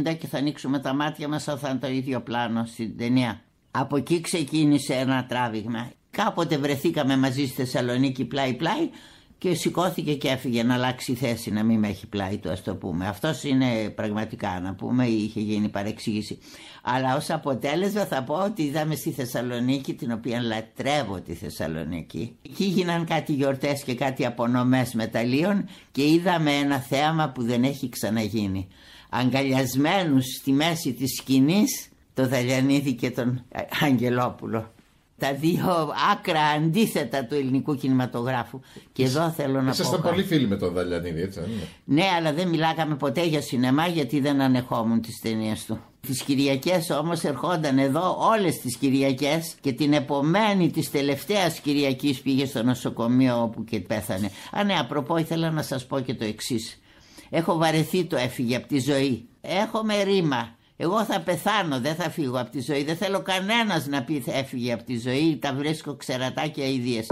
[0.06, 3.40] 70 και θα ανοίξουμε τα μάτια μας θα είναι το ίδιο πλάνο στην ταινία.
[3.70, 5.90] Από εκεί ξεκίνησε ένα τράβηγμα.
[6.11, 8.90] Κάποτε βρεθήκαμε μαζί στη Θεσσαλονίκη πλάι-πλάι
[9.38, 12.75] και σηκώθηκε και έφυγε να αλλάξει θέση, να μην με έχει πλάι του, ας το
[12.75, 13.07] πούμε.
[13.07, 16.38] Αυτός είναι πραγματικά να πούμε, είχε γίνει παρεξήγηση.
[16.83, 22.37] Αλλά ως αποτέλεσμα θα πω ότι είδαμε στη Θεσσαλονίκη, την οποία λατρεύω τη Θεσσαλονίκη.
[22.42, 27.88] Εκεί γίναν κάτι γιορτές και κάτι απονομές μεταλλίων και είδαμε ένα θέαμα που δεν έχει
[27.88, 28.68] ξαναγίνει.
[29.11, 33.44] Αγκαλιασμένους στη μέση της σκηνής το Δαλιανίδη και τον
[33.81, 34.75] Αγγελόπουλο.
[35.18, 38.61] Τα δύο άκρα αντίθετα του ελληνικού κινηματογράφου.
[38.92, 42.33] Και εδώ θέλω να Ήσασταν πολύ φίλοι με τον Δαλιανίδη, έτσι δεν είναι; Ναι, αλλά
[42.33, 45.81] δεν μιλάγαμε ποτέ για σινεμά γιατί δεν ανεχόμουν τις ταινίες του.
[46.00, 52.46] Τις Κυριακές όμως ερχόταν εδώ όλες τις Κυριακές και την επομένη της τελευταίας Κυριακής πήγε
[52.46, 54.31] στο νοσοκομείο όπου και πέθανε.
[54.52, 56.81] Α ναι, απροπό ήθελα να σας πω και το εξής.
[57.31, 59.29] Έχω βαρεθεί το έφυγε από τη ζωή.
[59.40, 60.56] Έχουμε ρήμα.
[60.78, 62.84] Εγώ θα πεθάνω, δεν θα φύγω από τη ζωή.
[62.84, 65.38] Δεν θέλω κανένας να πει θα έφυγε από τη ζωή.
[65.40, 67.10] Τα βρίσκω ξερατά και αηδίες.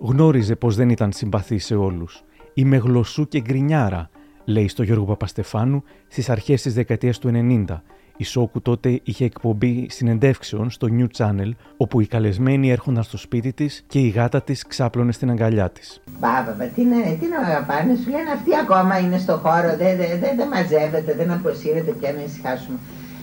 [0.00, 2.24] Γνώριζε πως δεν ήταν συμπαθή σε όλους.
[2.54, 4.10] Είμαι γλωσσού και γκρινιάρα,
[4.44, 7.82] λέει στο Γιώργο Παπαστεφάνου στις αρχές της δεκαετίας του 90
[8.16, 13.52] η Σόκου τότε είχε εκπομπή συνεντεύξεων στο New Channel, όπου οι καλεσμένοι έρχονταν στο σπίτι
[13.52, 16.02] της και η γάτα της ξάπλωνε στην αγκαλιά της.
[16.20, 20.06] Μπαμπα, τι να, τι να πάνε, σου λένε αυτοί ακόμα είναι στο χώρο, δεν δε,
[20.06, 22.78] δε, δε μαζεύεται, δεν αποσύρεται πια να ησυχάσουμε.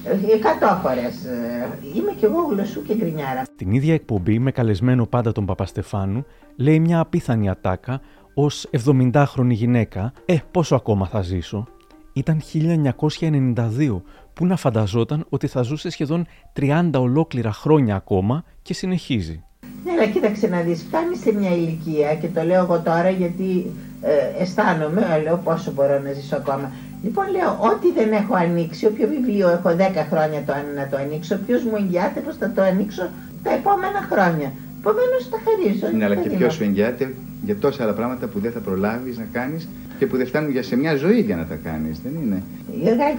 [0.05, 1.25] Ε, εκατό φορές.
[1.25, 3.41] Ε, είμαι κι εγώ γλωσσού και γκρινιάρα.
[3.55, 6.25] Την ίδια εκπομπή με καλεσμένο πάντα τον Παπαστεφάνου
[6.55, 8.01] λέει μια απίθανη ατάκα
[8.33, 10.13] ως 70χρονη γυναίκα.
[10.25, 11.67] Ε, πόσο ακόμα θα ζήσω;
[12.13, 14.01] Ήταν 1992
[14.33, 16.27] που να φανταζόταν ότι θα ζούσε σχεδόν
[16.59, 19.43] 30 ολόκληρα χρόνια ακόμα και συνεχίζει.
[19.83, 23.71] Ναι, αλλά κοίταξε να δεις, φτάνεις σε μια ηλικία και το λέω εγώ τώρα γιατί
[24.01, 26.71] ε, αισθάνομαι, λέω πόσο μπορώ να ζήσω ακόμα.
[27.03, 31.35] Λοιπόν λέω, ό,τι δεν έχω ανοίξει, όποιο βιβλίο έχω 10 χρόνια το, να το ανοίξω,
[31.45, 33.09] ποιο μου εγγυάται πως θα το ανοίξω
[33.43, 34.51] τα επόμενα χρόνια.
[34.79, 35.97] Επομένως τα χαρίζω.
[35.97, 37.15] Ναι, αλλά και ποιος σου εγγυάται
[37.45, 39.67] για τόσα άλλα πράγματα που δεν θα προλάβεις να κάνεις
[40.03, 42.43] και που δεν φτάνουν για σε μια ζωή για να τα κάνεις, δεν είναι;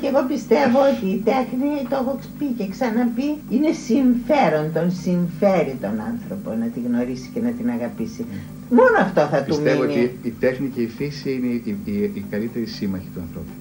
[0.00, 5.76] και εγώ πιστεύω ότι η τέχνη, το έχω πει και ξαναπεί, είναι συμφέρον, τον συμφέρει
[5.80, 8.24] τον άνθρωπο να τη γνωρίσει και να την αγαπήσει.
[8.70, 10.06] Μόνο αυτό θα πιστεύω του μείνει.
[10.06, 13.52] Πιστεύω ότι η τέχνη και η φύση είναι η, η, η καλύτερη σύμμαχη του ανθρώπου.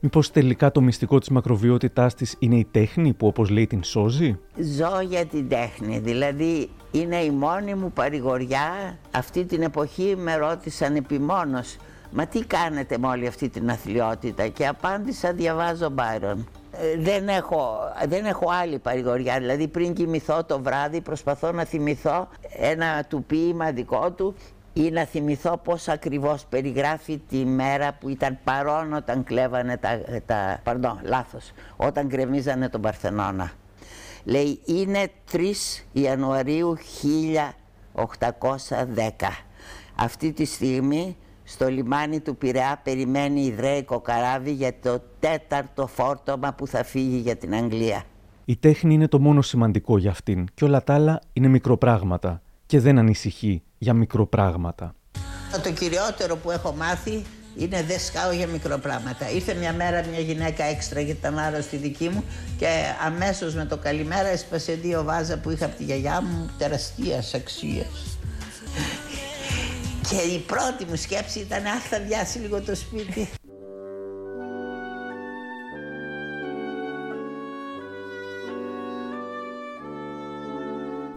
[0.00, 4.38] Μήπως τελικά το μυστικό της μακροβιότητάς της είναι η τέχνη που όπως λέει την σώζει;
[4.56, 8.98] Ζω για την τέχνη, δηλαδή είναι η μόνη μου παρηγοριά.
[9.10, 11.76] Αυτή την εποχή με ρώτησαν επιμόνως
[12.18, 16.48] «Μα τι κάνετε με όλη αυτή την αθλειότητα» και απάντησα «Διαβάζω Μπάιρον».
[16.72, 22.28] Ε, δεν έχω, δεν έχω άλλη παρηγοριά, δηλαδή πριν κοιμηθώ το βράδυ προσπαθώ να θυμηθώ
[22.58, 24.34] ένα του ποίημα δικό του
[24.72, 30.60] ή να θυμηθώ πώς ακριβώς περιγράφει τη μέρα που ήταν παρόν όταν κλέβανε τα, τα
[30.62, 33.52] παρδό, λάθος, όταν γκρεμίζανε τον Παρθενώνα.
[34.24, 35.38] Λέει είναι 3
[35.92, 36.76] Ιανουαρίου
[37.94, 37.98] 1810.
[39.94, 41.16] Αυτή τη στιγμή
[41.48, 47.36] στο λιμάνι του Πειραιά περιμένει Ιδραίικο καράβι για το τέταρτο φόρτωμα που θα φύγει για
[47.36, 48.02] την Αγγλία.
[48.44, 52.80] Η τέχνη είναι το μόνο σημαντικό για αυτήν και όλα τα άλλα είναι μικροπράγματα και
[52.80, 54.94] δεν ανησυχεί για μικροπράγματα.
[55.62, 57.22] Το κυριότερο που έχω μάθει
[57.56, 59.30] είναι δεν σκάω για μικροπράγματα.
[59.30, 62.24] Ήρθε μια μέρα μια γυναίκα έξτρα γιατί ήταν άρρωστη δική μου
[62.58, 62.66] και
[63.06, 68.18] αμέσως με το καλημέρα έσπασε δύο βάζα που είχα από τη γιαγιά μου τεραστίας αξίας.
[70.10, 73.28] Και η πρώτη μου σκέψη ήταν αχ θα διάσει λίγο το σπίτι.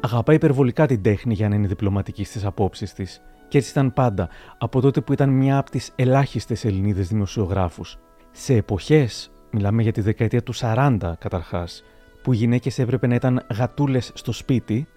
[0.02, 3.22] Αγαπάει υπερβολικά την τέχνη για να είναι διπλωματική στις απόψεις της.
[3.48, 7.98] Και έτσι ήταν πάντα, από τότε που ήταν μια από τις ελάχιστες Ελληνίδες δημοσιογράφους.
[8.32, 11.84] Σε εποχές, μιλάμε για τη δεκαετία του 40 καταρχάς,
[12.24, 14.88] που οι γυναίκες έπρεπε να ήταν γατούλες στο σπίτι,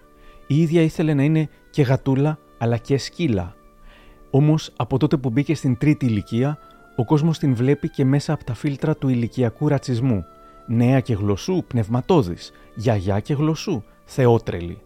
[0.47, 3.55] η ίδια ήθελε να είναι και γατούλα αλλά και σκύλα.
[4.35, 6.57] Όμως από τότε που μπήκε στην τρίτη ηλικία,
[6.95, 10.25] ο κόσμος την βλέπει και μέσα από τα φίλτρα του ηλικιακού ρατσισμού.
[10.67, 12.35] Νέα και γλωσσού, πνευματόδη,
[12.75, 14.81] γιαγιά και γλωσσού, θεότρελη.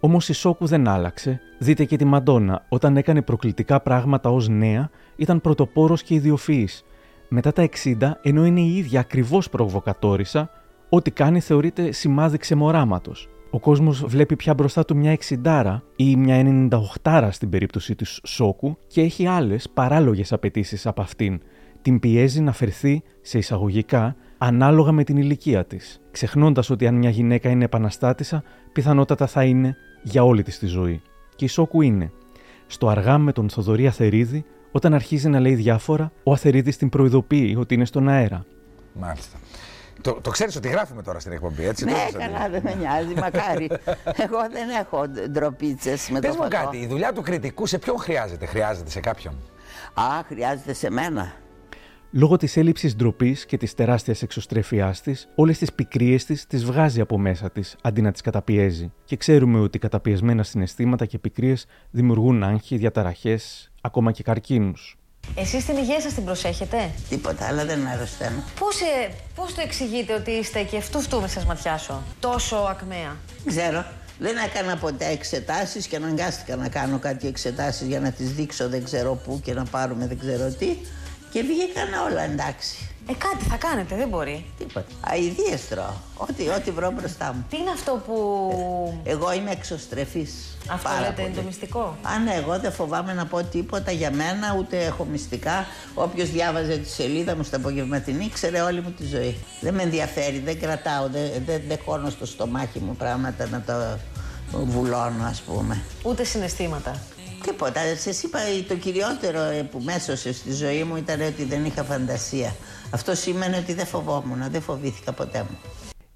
[0.00, 1.40] Όμως η Σόκου δεν άλλαξε.
[1.58, 6.84] Δείτε και τη Μαντόνα, όταν έκανε προκλητικά πράγματα ως νέα, ήταν πρωτοπόρος και ιδιοφυής.
[7.28, 10.50] Μετά τα 60, ενώ είναι η ίδια ακριβώς προβοκατόρισα,
[10.88, 13.28] ό,τι κάνει θεωρείται σημάδι ξεμοράματος.
[13.50, 16.68] Ο κόσμος βλέπει πια μπροστά του μια 60 ή μια
[17.02, 21.40] 98 στην περίπτωση της Σόκου και έχει άλλες παράλογες απαιτήσεις από αυτήν.
[21.82, 27.10] Την πιέζει να φερθεί σε εισαγωγικά ανάλογα με την ηλικία της, ξεχνώντας ότι αν μια
[27.10, 31.02] γυναίκα είναι επαναστάτησα, πιθανότατα θα είναι για όλη της τη ζωή.
[31.36, 32.12] Και η Σόκου είναι.
[32.66, 37.56] Στο αργά με τον Θοδωρή Αθερίδη, όταν αρχίζει να λέει διάφορα, ο Αθερίδης την προειδοποιεί
[37.58, 38.44] ότι είναι στον αέρα.
[38.92, 39.38] Μάλιστα.
[40.00, 41.84] Το, το ξέρεις ότι γράφουμε τώρα στην εκπομπή, έτσι.
[41.84, 43.66] Ναι, καλά, δεν με νοιάζει, μακάρι.
[44.24, 46.64] Εγώ δεν έχω ντροπίτσες με Πες το μου φαγό.
[46.64, 49.34] κάτι, η δουλειά του κριτικού σε ποιον χρειάζεται, χρειάζεται σε κάποιον;
[49.94, 51.32] Α, χρειάζεται σε μένα.
[52.10, 57.00] Λόγω της έλλειψης ντροπής και της τεράστιας εξωστρέφειάς της, όλες τις πικρίες της τις βγάζει
[57.00, 58.92] από μέσα της αντί να τις καταπιέζει.
[59.04, 64.98] Και ξέρουμε ότι καταπιεσμένα συναισθήματα και πικρίες δημιουργούν άγχη, διαταραχές, ακόμα και καρκίνους.
[65.34, 68.44] Εσείς την υγεία σας την προσέχετε; Τίποτα, αλλά δεν αρρωσταίνω.
[68.58, 73.16] Πώς, ε, πώς το εξηγείτε ότι είστε και αυτού φτού μες σας ματιάσω, τόσο ακμαία;
[73.46, 73.84] Ξέρω.
[74.18, 78.84] Δεν έκανα ποτέ εξετάσεις και αναγκάστηκα να κάνω κάτι εξετάσεις για να τις δείξω δεν
[78.84, 80.76] ξέρω πού και να πάρουμε δεν ξέρω τι.
[81.30, 82.88] Και βγήκαν όλα εντάξει.
[83.08, 84.44] Ε, κάτι θα κάνετε, δεν μπορεί.
[84.58, 84.86] Τίποτα.
[85.14, 85.92] Αιδίες τρώω.
[86.16, 87.46] Ό,τι, ό,τι βρω μπροστά μου.
[87.50, 88.14] Τι είναι αυτό που...
[89.04, 90.56] Εγώ είμαι εξωστρεφής.
[90.68, 91.40] Αυτό Πάρα λέτε είναι πολύ.
[91.40, 91.96] το μυστικό.
[92.02, 95.66] Α, ναι, εγώ δεν φοβάμαι να πω τίποτα για μένα, ούτε έχω μυστικά.
[95.94, 99.36] Όποιος διάβαζε τη σελίδα μου στα απογευματινή, ξέρε όλη μου τη ζωή.
[99.60, 103.98] Δεν με ενδιαφέρει, δεν κρατάω, δεν, δεν, δεν χώνω στο στομάχι μου πράγματα να το
[104.64, 105.82] βουλώνω, ας πούμε.
[106.02, 107.00] Ούτε συναισθήματα.
[107.42, 107.80] Τίποτα.
[107.96, 108.38] Σας είπα,
[108.68, 112.54] το κυριότερο ε, που με έσωσε στη ζωή μου ήταν ότι δεν είχα φαντασία.
[112.90, 115.58] Αυτό σημαίνει ότι δεν φοβόμουν, δεν φοβήθηκα ποτέ μου.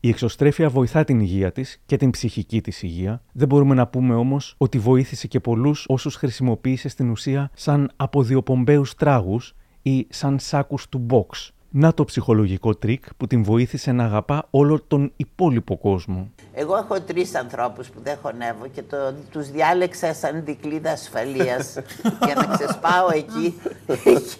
[0.00, 3.22] Η εξωστρέφεια βοηθά την υγεία της και την ψυχική της υγεία.
[3.32, 8.94] Δεν μπορούμε να πούμε όμως ότι βοήθησε και πολλούς όσους χρησιμοποίησε στην ουσία σαν αποδιοπομπαίους
[8.94, 11.48] τράγους ή σαν σάκους του μποξ.
[11.72, 16.30] Να το ψυχολογικό τρικ που την βοήθησε να αγαπά όλο τον υπόλοιπο κόσμο.
[16.52, 18.96] Εγώ έχω τρεις ανθρώπους που δεν χωνεύω και το,
[19.30, 21.78] τους διάλεξα σαν δικλίδα ασφαλείας
[22.26, 23.60] για να ξεσπάω εκεί.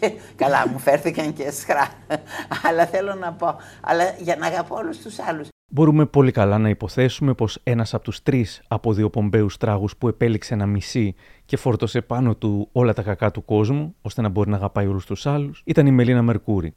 [0.01, 1.88] και, καλά, μου φέρθηκαν και σχρά.
[2.69, 5.49] αλλά θέλω να πω, αλλά για να αγαπώ όλους τους άλλους.
[5.72, 10.66] Μπορούμε πολύ καλά να υποθέσουμε πως ένας από τους τρεις αποδιοπομπαίους τράγους που επέλεξε να
[10.66, 14.87] μισεί και φόρτωσε πάνω του όλα τα κακά του κόσμου, ώστε να μπορεί να αγαπάει
[14.87, 16.74] όλους τους άλλους, ήταν η Μελίνα Μερκούρη.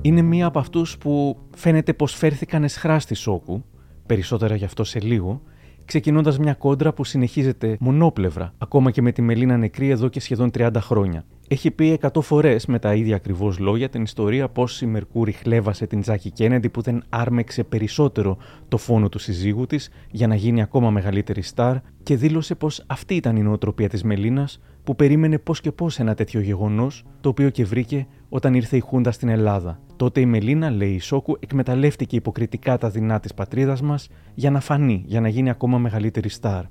[0.00, 3.64] Είναι μία από αυτούς που φαίνεται πως φέρθηκαν εσχρά στη Σόκου,
[4.06, 5.42] περισσότερα γι' αυτό σε λίγο,
[5.84, 10.50] ξεκινώντας μια κόντρα που συνεχίζεται μονόπλευρα, ακόμα και με τη Μελίνα νεκρή εδώ και σχεδόν
[10.54, 11.24] 30 χρόνια.
[11.48, 15.86] Έχει πει 100 φορές με τα ίδια ακριβώς λόγια την ιστορία πώς η Μερκούρη χλέβασε
[15.86, 18.36] την Τζάκη Κέννεντι που δεν άρμεξε περισσότερο
[18.68, 23.14] το φόνο του συζύγου της για να γίνει ακόμα μεγαλύτερη στάρ και δήλωσε πως αυτή
[23.14, 27.50] ήταν η νοοτροπία της Μελίνας που περίμενε πώς και πώς ένα τέτοιο γεγονός, το οποίο
[27.50, 29.80] και βρήκε όταν ήρθε η Χούντα στην Ελλάδα.
[29.96, 34.60] Τότε η Μελίνα, λέει η Σόκου, εκμεταλλεύτηκε υποκριτικά τα δεινά της πατρίδας μας για να
[34.60, 36.64] φανεί, για να γίνει ακόμα μεγαλύτερη στάρ.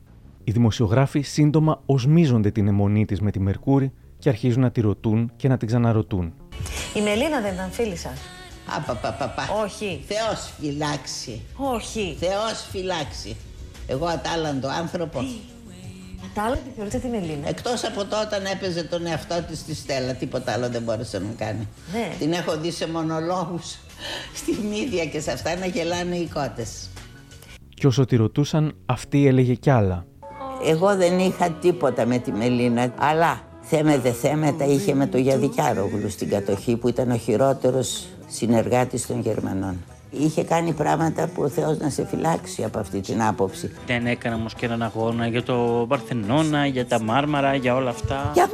[0.43, 3.91] Οι δημοσιογράφοι σύντομα οσμίζονται την αιμονή της με τη Μερκούρη
[4.23, 6.33] και αρχίζουν να τη ρωτούν και να την ξαναρωτούν.
[6.93, 8.19] Η Μελίνα δεν ήταν φίλη σας;
[8.77, 9.49] Απαπαπαπα.
[9.63, 10.03] Όχι.
[10.07, 11.41] Θεός φυλάξει.
[11.55, 12.17] Όχι.
[12.19, 13.36] Θεός φυλάξει.
[13.88, 15.23] Εγώ ατάλλαντο άνθρωπο.
[16.31, 17.47] Ατάλλαντη θεωρείτε τη Μελίνα.
[17.47, 21.33] Εκτός από τότε όταν έπαιζε τον εαυτό της στη Στέλλα, τίποτα άλλο δεν μπόρεσε να
[21.38, 21.67] κάνει.
[21.93, 22.15] Ναι.
[22.19, 23.77] Την έχω δει σε μονολόγους
[24.39, 26.89] στη μύδια και σε αυτά να γελάνε οι κότες.
[27.73, 30.05] Και όσο τη ρωτούσαν, αυτή έλεγε κι άλλα.
[30.65, 35.17] Εγώ δεν είχα τίποτα με τη Μελίνα, αλλά θέμε δε θέμε τα είχε με το
[35.17, 39.84] Γιαδικιάρογλου στην κατοχή που ήταν ο χειρότερος συνεργάτης των Γερμανών.
[40.12, 43.71] Είχε κάνει πράγματα που ο Θεός να σε φυλάξει από αυτή την άποψη.
[43.86, 48.32] Δεν έκανα όμως και έναν αγώνα για το Παρθενώνα, για τα Μάρμαρα, για όλα αυτά.
[48.34, 48.49] Για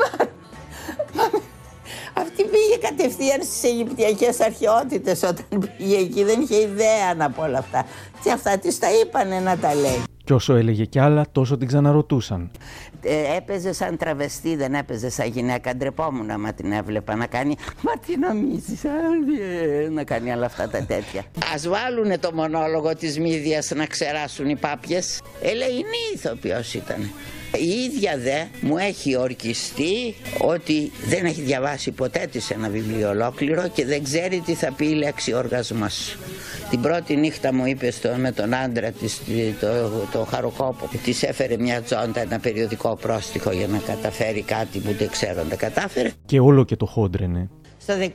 [2.13, 5.45] Αυτή πήγε κατευθείαν στις Αιγυπτιακές αρχαιότητες όταν
[5.77, 7.85] πήγε εκεί, δεν είχε ιδέα από όλα αυτά.
[8.23, 10.03] Και αυτά της τα είπανε να τα λέει.
[10.29, 12.51] Και όσο έλεγε κι άλλα, τόσο την ξαναρωτούσαν.
[13.01, 15.75] Ε, έπαιζε σαν τραβεστή, δεν έπαιζε σαν γυναίκα.
[15.75, 17.55] Ντρεπόμουν άμα την έβλεπα να κάνει.
[17.81, 18.81] Μα τι νομίζεις,
[19.91, 21.19] να κάνει όλα αυτά τα τέτοια.
[21.21, 25.21] Α βάλουνε το μονόλογο της Μύδιας να ξεράσουν οι πάπιες.
[25.41, 27.09] Ελεηνή ηθοποιός ήταν.
[27.57, 33.67] Η ίδια δε μου έχει ορκιστεί ότι δεν έχει διαβάσει ποτέ της ένα βιβλίο ολόκληρο
[33.67, 36.17] και δεν ξέρει τι θα πει η λέξη οργασμός.
[36.69, 39.21] Την πρώτη νύχτα μου είπε στο, με τον άντρα της,
[39.59, 39.67] το,
[40.11, 45.09] το Χαροκόπο, της έφερε μια τζόντα, ένα περιοδικό πρόστιχο για να καταφέρει κάτι που δεν
[45.09, 46.11] ξέρω αν τα κατάφερε.
[46.25, 47.49] Και όλο και το χόντρενε.
[47.89, 48.09] Στο 17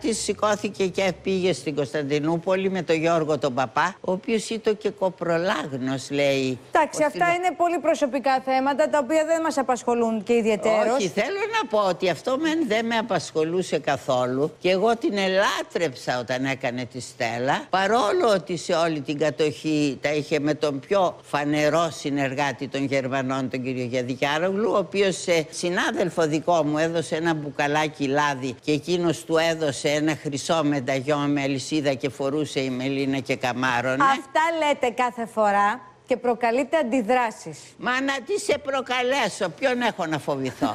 [0.00, 4.90] της σηκώθηκε και πήγε στην Κωνσταντινούπολη με τον Γιώργο τον παπά, ο οποίος ήταν και
[4.90, 6.58] κοπρολάγνος λέει.
[6.72, 10.96] Εντάξει, αυτά είναι πολύ προσωπικά θέματα τα οποία δεν μας απασχολούν και ιδιαίτερως.
[10.96, 16.18] Όχι, θέλω να πω ότι αυτό μεν δεν με απασχολούσε καθόλου και εγώ την ελάτρεψα
[16.18, 21.16] όταν έκανε τη Στέλλα παρόλο ότι σε όλη την κατοχή τα είχε με τον πιο
[21.22, 27.34] φανερό συνεργάτη των Γερμανών τον κύριο Γιαδικιάρογλου ο οποίος σε συνάδελφο δικό μου έδωσε ένα
[27.34, 28.72] μπουκαλάκι λάδι και
[29.02, 34.04] εκείνος του έδωσε ένα χρυσό μενταγιό με αλυσίδα και φορούσε η Μελίνα και καμάρωνε.
[34.04, 37.60] Αυτά λέτε κάθε φορά και προκαλείτε αντιδράσεις.
[37.78, 40.70] Μα να τις σε προκαλέσω, ποιον έχω να φοβηθώ;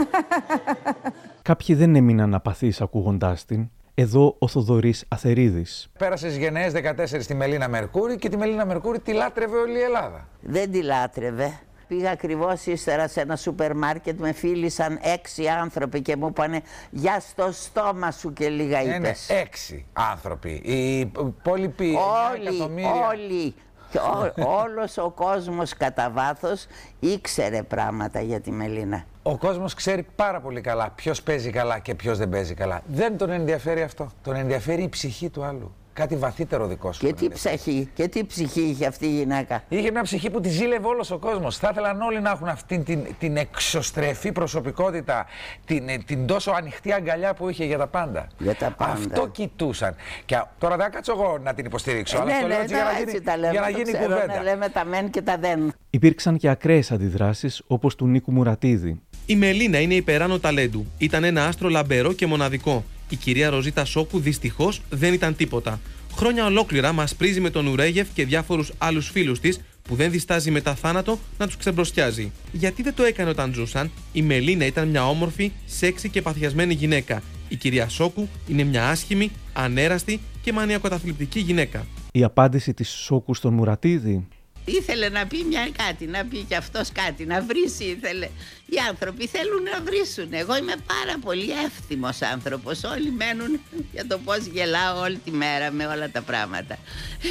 [1.50, 3.70] Κάποιοι δεν έμειναν απαθείς ακούγοντάς την.
[3.94, 5.88] Εδώ ο Θοδωρής Αθερίδης.
[5.98, 9.82] Πέρασες στι γενναίες 14 στη Μελίνα Μερκούρη και τη Μελίνα Μερκούρη τη λάτρευε όλη η
[9.82, 10.28] Ελλάδα.
[10.42, 11.60] Δεν τη λάτρευε.
[11.88, 17.20] Πήγα ακριβώς ύστερα σε ένα σούπερ μάρκετ, με φίλησαν έξι άνθρωποι και μου είπανε Για
[17.20, 19.30] στο στόμα σου και λίγα Είναι είπες.
[19.30, 20.50] έξι άνθρωποι.
[20.64, 21.96] Οι υπόλοιποι
[22.34, 23.08] Όλοι, εκατομμύρια.
[23.08, 23.54] όλοι.
[23.92, 26.66] Και ό- όλος ο κόσμος κατά βάθος
[27.00, 29.04] ήξερε πράγματα για τη Μελίνα.
[29.24, 32.82] Ο κόσμος ξέρει πάρα πολύ καλά ποιος παίζει καλά και ποιος δεν παίζει καλά.
[32.88, 34.10] Δεν τον ενδιαφέρει αυτό.
[34.24, 35.76] Τον ενδιαφέρει η ψυχή του άλλου.
[35.98, 37.00] Κάτι βαθύτερο δικό σου.
[37.00, 37.56] Και τον τι ενδιαφέρει.
[37.58, 41.12] ψυχή, και τι ψυχή είχε αυτή η γυναίκα; Είχε μια ψυχή που τη ζήλευε όλος
[41.12, 41.58] ο κόσμος.
[41.58, 45.26] Θα ήθελαν όλοι να έχουν αυτή την, την εξωστρεφή προσωπικότητα,
[45.66, 48.28] την, ε, την τόσο ανοιχτή αγκαλιά που είχε για τα πάντα.
[48.40, 48.92] Για τα πάντα.
[48.92, 49.96] Αυτό κοιτούσαν.
[50.26, 52.64] Και α- τώρα δεν θα κάτσω εγώ να την υποστηρίξω, αλλά ναι, το λέω ναι,
[52.64, 54.38] έτσι για να ναι, γίνει, έτσι τα λέμε, για να το γίνει ξέρω, κουβέντα.
[54.38, 55.74] ναι, λέμε τα μεν και τα δεν.
[55.90, 59.02] Υπήρξαν και ακραίες αντιδράσεις όπως του Νίκου Μουρατίδη.
[59.26, 60.86] Η Μελίνα είναι υπεράνω ταλέντου.
[60.98, 62.84] Ήταν ένα άστρο λαμπερό και μοναδικό.
[63.10, 65.80] Η κυρία Ροζίτα Σόκου δυστυχώς δεν ήταν τίποτα.
[66.16, 70.52] Χρόνια ολόκληρα μας πρίζει με τον Ουρέγεφ και διάφορους άλλους φίλους της που δεν διστάζει
[70.52, 72.32] μετά θάνατο να τους ξεμπροστιάζει.
[72.52, 77.22] Γιατί δεν το έκανε όταν ζούσαν, η Μελίνα ήταν μια όμορφη, σεξι και παθιασμένη γυναίκα.
[77.50, 81.86] Η κυρία Σόκου είναι μια άσχημη, ανέραστη και μανιακοταθλιπτική γυναίκα.
[82.12, 84.28] Η απάντηση της Σόκου στον Μουρατίδη
[84.68, 88.30] Ήθελε να πει μια κάτι, να πει κι αυτός κάτι, να βρίσει ήθελε.
[88.66, 90.34] Οι άνθρωποι θέλουν να βρίσουν.
[90.34, 92.84] Εγώ είμαι πάρα πολύ εύθυμος άνθρωπος.
[92.84, 93.60] Όλοι μένουν
[93.94, 96.78] για το πώς γελάω όλη τη μέρα με όλα τα πράγματα.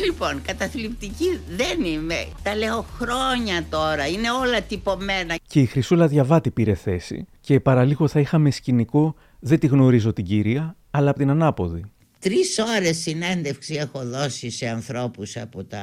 [0.05, 2.27] Λοιπόν, καταθλιπτική δεν είμαι.
[2.43, 4.07] Τα λέω χρόνια τώρα.
[4.07, 5.35] Είναι όλα τυπωμένα.
[5.47, 10.25] και η Χρυσούλα Διαβάτη πήρε θέση και παραλίγο θα είχαμε σκηνικό «Δεν τη γνωρίζω την
[10.25, 11.85] κυρία, αλλά από την ανάποδη».
[12.27, 15.83] Τρεις ώρες συνέντευξη έχω δώσει σε ανθρώπους από τα,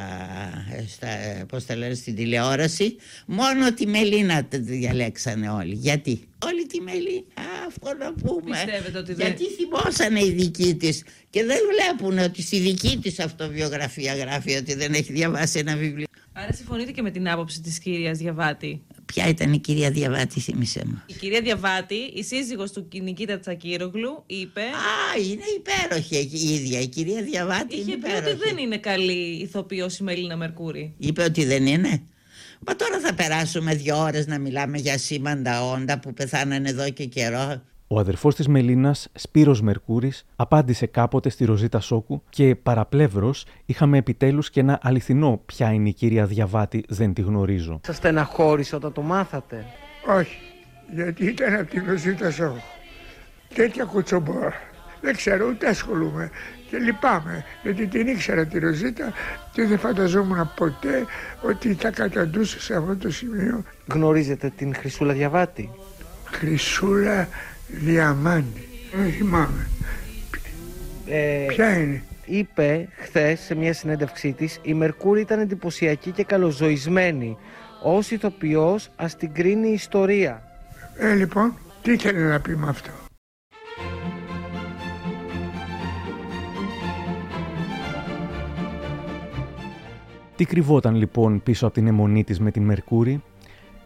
[0.88, 1.08] στα,
[1.48, 2.96] πώς τα λένε, στην τηλεόραση.
[3.26, 5.74] Μόνο τη Μελίνα τη διαλέξανε όλοι.
[5.74, 7.24] Γιατί; Όλη τη Μελίνα.
[7.34, 8.50] Α, αυτό να πούμε.
[8.52, 9.26] Πιστεύετε ότι δεν...
[9.26, 14.74] Γιατί θυμώσανε οι δικοί της και δεν βλέπουν ότι στη δική της αυτοβιογραφία γράφει ότι
[14.76, 16.06] δεν έχει διαβάσει ένα βιβλίο.
[16.34, 18.82] Άρα συμφωνείτε και με την άποψη της κυρίας Διαβάτη.
[19.14, 21.02] Ποια ήταν η κυρία Διαβάτη, θύμισε μου.
[21.06, 24.62] Η κυρία Διαβάτη, η σύζυγος του Νικήτα Τσακύρογλου, είπε...
[24.62, 26.80] Α, είναι υπέροχη η ίδια.
[26.80, 28.30] Η κυρία Διαβάτη Είχε είναι πει υπέροχη.
[28.36, 30.94] ότι δεν είναι καλή ηθοποιός η Μελίνα Μερκούρη.
[30.98, 32.02] Είπε ότι δεν είναι.
[32.68, 37.06] Μα τώρα θα περάσουμε δύο ώρες να μιλάμε για σήμαντα όντα που πεθάνανε εδώ και
[37.06, 37.64] καιρό.
[37.96, 44.50] Ο αδερφός της Μελίνας, Σπύρος Μερκούρης, απάντησε κάποτε στη Ροζίτα Σόκου και παραπλεύρος είχαμε επιτέλους
[44.50, 47.80] και ένα αληθινό ποια είναι η κυρία Διαβάτη δεν τη γνωρίζω.
[47.84, 49.66] Σας στεναχώρησε όταν το μάθατε;
[50.18, 50.38] Όχι,
[50.94, 52.58] γιατί ήταν από την Ροζίτα Σόχ.
[53.56, 54.54] Τέτοια κουτσομπόρα.
[55.02, 56.30] Δεν ξέρω, ούτε ασχολούμαι.
[56.70, 59.14] Και λυπάμαι, γιατί την ήξερα τη Ροζίτα
[59.52, 61.06] και δεν φανταζόμουν ποτέ
[61.42, 63.64] ότι θα καταντούσε σε αυτό το σημείο.
[63.94, 65.70] Γνωρίζετε την Χρυσούλα Διαβάτη;
[66.26, 67.28] Χρυσούλα
[67.68, 68.68] Διαμάντη.
[68.96, 69.68] Δεν θυμάμαι.
[71.06, 77.38] Ε, Ποια είναι; Είπε χθες σε μια συνέντευξή της η Μερκούρη ήταν εντυπωσιακή και καλοζωισμένη.
[77.84, 80.44] Ω ηθοποιός, ας την κρίνει η ιστορία.
[80.98, 82.90] Ε, λοιπόν, τι ήθελε να πει με αυτό;
[90.36, 93.24] Τι κρυβόταν λοιπόν πίσω από την αιμονή της με την Μερκούρη;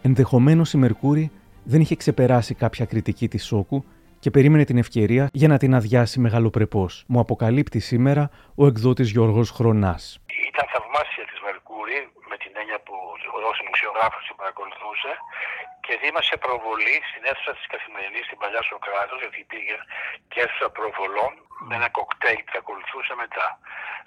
[0.01, 1.32] Ενδεχομένως η Μερκούρη
[1.68, 3.84] δεν είχε ξεπεράσει κάποια κριτική της Σόκου
[4.20, 7.03] και περίμενε την ευκαιρία για να την αδειάσει μεγαλοπρεπώς.
[7.07, 10.20] Μου αποκαλύπτει σήμερα ο εκδότης Γιώργος Χρονάς.
[10.60, 11.99] Ήταν θαυμάσια της Μερκούρη
[12.30, 12.93] με την έννοια που
[13.49, 15.12] ο δημοσιογράφος την παρακολουθούσε
[15.86, 19.78] και δήμασε προβολή στην αίθουσα της Καθημερινής στην Παλιά Σοκράτος γιατί υπήρχε
[20.32, 21.34] και αίθουσα προβολών
[21.68, 23.47] με ένα κοκτέιλ που ακολουθούσε μετά.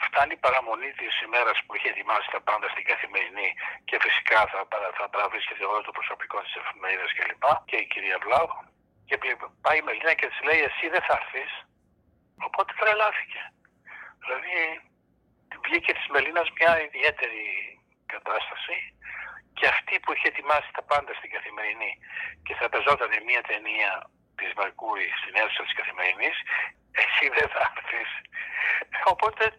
[0.07, 3.49] Φτάνει η παραμονή της ημέρας που είχε ετοιμάσει τα πάντα στην Καθημερινή
[3.89, 7.45] και φυσικά θα, παρα- θα παραβρίσκεται όλο το προσωπικό της εφημερίδας κλπ.
[7.69, 8.49] Και η κυρία Βλάου
[9.09, 11.51] και πλη- πάει η Μελίνα και της λέει εσύ δεν θα έρθεις.
[12.47, 13.41] Οπότε τρελάθηκε.
[14.25, 14.55] Δηλαδή
[15.65, 17.43] βγήκε της Μελίνας μια ιδιαίτερη
[18.15, 18.77] κατάσταση
[19.57, 21.93] και αυτή που είχε ετοιμάσει τα πάντα στην Καθημερινή
[22.45, 23.93] και θα παίζονταν μια ταινία
[24.39, 26.37] της Μαρκούρη στην αίθουσα της Καθημερινής,
[27.03, 28.11] εσύ δεν θα έρθεις.
[29.13, 29.55] Οπότε ε,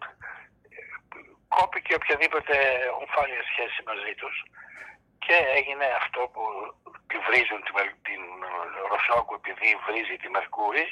[1.56, 2.56] κόπηκε οποιαδήποτε
[3.02, 4.36] ομφάλια σχέση μαζί τους
[5.26, 6.44] και έγινε αυτό που
[7.10, 8.24] τη βρίζουν τη, Μερ- την
[8.92, 10.86] Ρωσόκου επειδή βρίζει τη Μερκούρη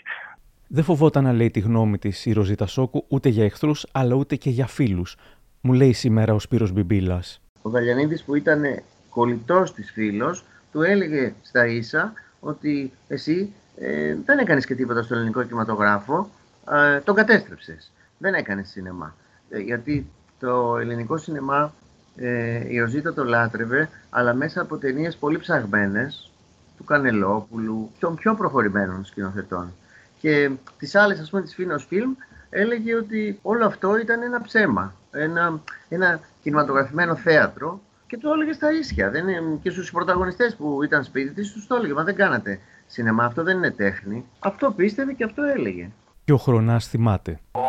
[0.72, 4.36] Δεν φοβόταν να λέει τη γνώμη της η Ροζίτα Σόκου ούτε για εχθρούς αλλά ούτε
[4.36, 5.18] και για φίλους.
[5.62, 7.42] Μου λέει σήμερα ο Σπύρος Μπιμπίλας.
[7.62, 8.62] Ο Γαλιανίδης που ήταν
[9.10, 15.16] κολλητός της φίλος, του έλεγε στα ίσα ότι εσύ ε, δεν έκανες και τίποτα στο
[15.16, 16.30] ελληνικό κινηματογράφο,
[16.72, 17.92] ε, τον κατέστρεψες.
[18.18, 19.16] Δεν έκανες σινεμά.
[19.50, 20.10] Ε, γιατί
[20.40, 21.74] το ελληνικό σινεμά
[22.16, 26.32] ε, η Ροζίτα το λάτρευε, αλλά μέσα από ταινίες πολύ ψαγμένες,
[26.78, 29.72] του Κανελόπουλου, των πιο προχωρημένων σκηνοθετών.
[30.20, 32.12] Και τις άλλες, ας πούμε, της Φίνος Φιλμ,
[32.50, 34.96] έλεγε ότι όλο αυτό ήταν ένα ψέμα.
[35.12, 39.10] Ένα, ένα κινηματογραφημένο θέατρο και το έλεγε στα ίσια.
[39.10, 41.94] Δεν, είναι- και στους πρωταγωνιστές που ήταν σπίτι της, τους το έλεγε.
[41.94, 44.26] Μα δεν κάνατε σινεμά, αυτό δεν είναι τέχνη.
[44.40, 45.90] Αυτό πίστευε και αυτό έλεγε.
[46.26, 47.32] Και ο Χρονάς θυμάται.
[47.52, 47.68] Ο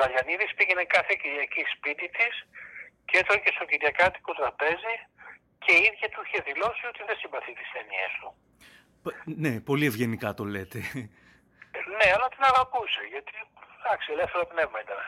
[0.00, 2.34] Δαλιανίδης πήγαινε κάθε Κυριακή σπίτι της
[3.04, 4.94] και έτρωγε στο Κυριακάτικο τραπέζι
[5.64, 8.28] και η ίδια του είχε δηλώσει ότι δεν συμπαθεί τις ταινίες του.
[9.42, 10.78] Ναι, πολύ ευγενικά το λέτε.
[11.98, 13.34] Ναι, αλλά την αγαπούσε γιατί
[13.78, 15.00] εντάξει, ελεύθερο πνεύμα ήταν.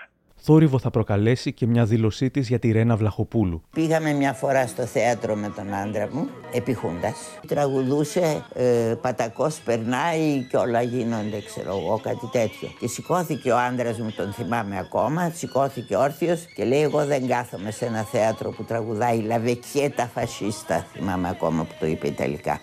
[0.46, 3.62] Θόρυβο θα προκαλέσει και μια δήλωσή της για τη Ρένα Βλαχοπούλου.
[3.70, 7.38] Πήγαμε μια φορά στο θέατρο με τον άντρα μου, επιχούντας.
[7.46, 12.68] Τραγουδούσε ε, «Πατακός περνάει και όλα γίνονται», ξέρω εγώ, κάτι τέτοιο.
[12.80, 17.70] Και σηκώθηκε ο άντρας μου, τον θυμάμαι ακόμα, σηκώθηκε όρθιος και λέει «Εγώ δεν κάθομαι
[17.70, 22.60] σε ένα θέατρο που τραγουδάει «Λαβεκιέτα φασίστα», θυμάμαι ακόμα που το είπε Ιταλικά.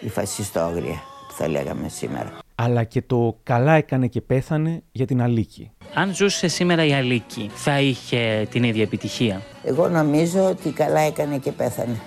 [0.00, 2.43] Η φασιστόγρια που θα λέγαμε σήμερα.
[2.54, 5.70] Αλλά και το καλά έκανε και πέθανε για την Αλίκη.
[5.94, 11.38] Αν ζούσε σήμερα η Αλίκη, θα είχε την ίδια επιτυχία; Εγώ νομίζω ότι καλά έκανε
[11.38, 12.00] και πέθανε.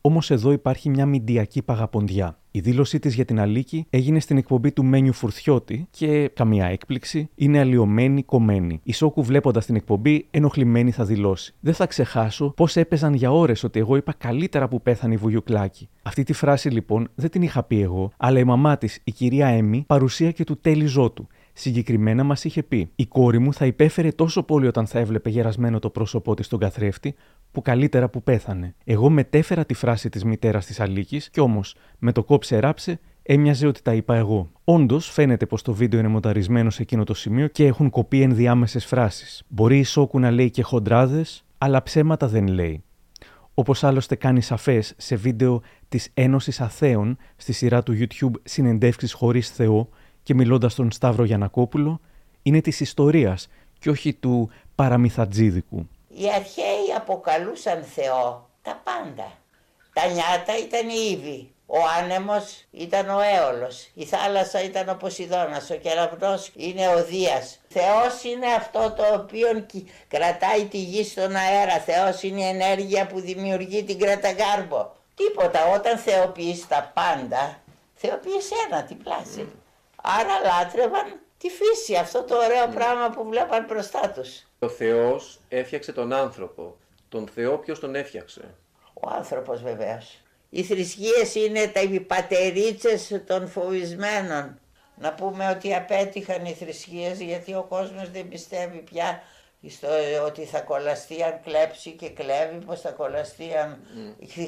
[0.00, 2.38] Όμως εδώ υπάρχει μια μηντιακή παγαποντιά.
[2.58, 7.28] Η δήλωσή της για την Αλίκη έγινε στην εκπομπή του Μένιου Φουρθιώτη και, καμία έκπληξη,
[7.34, 8.80] είναι αλλοιωμένη, κομμένη.
[8.82, 11.54] Η Σόκου βλέποντας την εκπομπή, ενοχλημένη θα δηλώσει.
[11.60, 15.88] Δεν θα ξεχάσω πώς έπαιζαν για ώρες ότι εγώ είπα καλύτερα που πέθανε η Βουγιουκλάκη.
[16.02, 19.46] Αυτή τη φράση λοιπόν δεν την είχα πει εγώ, αλλά η μαμά της, η κυρία
[19.46, 21.26] Έμι, παρουσία και του τέλει ζώτου.
[21.52, 25.78] Συγκεκριμένα μας είχε πει: Η κόρη μου θα υπέφερε τόσο πολύ όταν θα έβλεπε γερασμένο
[25.78, 27.14] το πρόσωπό της στον καθρέφτη,
[27.52, 28.74] που καλύτερα που πέθανε.
[28.84, 33.66] Εγώ μετέφερα τη φράση της μητέρας της Αλίκης, και όμως με το κόψε ράψε, έμοιαζε
[33.66, 34.50] ότι τα είπα εγώ.
[34.64, 38.84] Όντως, φαίνεται πως το βίντεο είναι μονταρισμένο σε εκείνο το σημείο και έχουν κοπεί ενδιάμεσες
[38.84, 39.42] φράσεις.
[39.48, 42.82] Μπορεί η Σόκου να λέει και χοντράδες, αλλά ψέματα δεν λέει.
[43.54, 49.50] Όπως άλλωστε κάνει σαφές σε βίντεο της Ένωσης Αθέων στη σειρά του YouTube Συνεντεύξεις Χωρίς
[49.50, 49.88] Θεό
[50.22, 52.00] και μιλώντας στον Σταύρο Γιανακόπουλο
[52.42, 55.88] είναι της ιστορίας και όχι του παραμυθατζίδικου.
[56.20, 59.32] Οι αρχαίοι αποκαλούσαν Θεό τα πάντα.
[59.92, 65.70] Τα νιάτα ήταν οι Ήβοι, ο άνεμος ήταν ο Έολος, η θάλασσα ήταν ο Ποσειδώνας,
[65.70, 67.60] ο κεραυνός είναι ο Δίας.
[67.68, 69.66] Θεός είναι αυτό το οποίο
[70.08, 74.90] κρατάει τη γη στον αέρα, Θεός είναι η ενέργεια που δημιουργεί την κραταγκάρμπο.
[75.14, 77.58] Τίποτα, όταν θεοποιείς τα πάντα,
[77.94, 79.52] θεοποιείς ένα την πλάση.
[80.02, 82.74] Άρα λάτρευαν τη φύση, αυτό το ωραίο Ναι.
[82.74, 84.42] πράγμα που βλέπαν μπροστά τους.
[84.58, 86.76] Ο Θεός έφτιαξε τον άνθρωπο.
[87.08, 88.54] Τον Θεό ποιος τον έφτιαξε;
[88.94, 90.20] Ο άνθρωπος βεβαίως.
[90.50, 94.58] Οι θρησκείες είναι τα οι πατερίτσες των φοβισμένων.
[95.00, 99.22] Να πούμε ότι απέτυχαν οι θρησκείες γιατί ο κόσμος δεν πιστεύει πια
[99.68, 99.88] στο,
[100.24, 103.78] ότι θα κολλαστεί αν κλέψει και κλέβει, πως θα κολλαστεί αν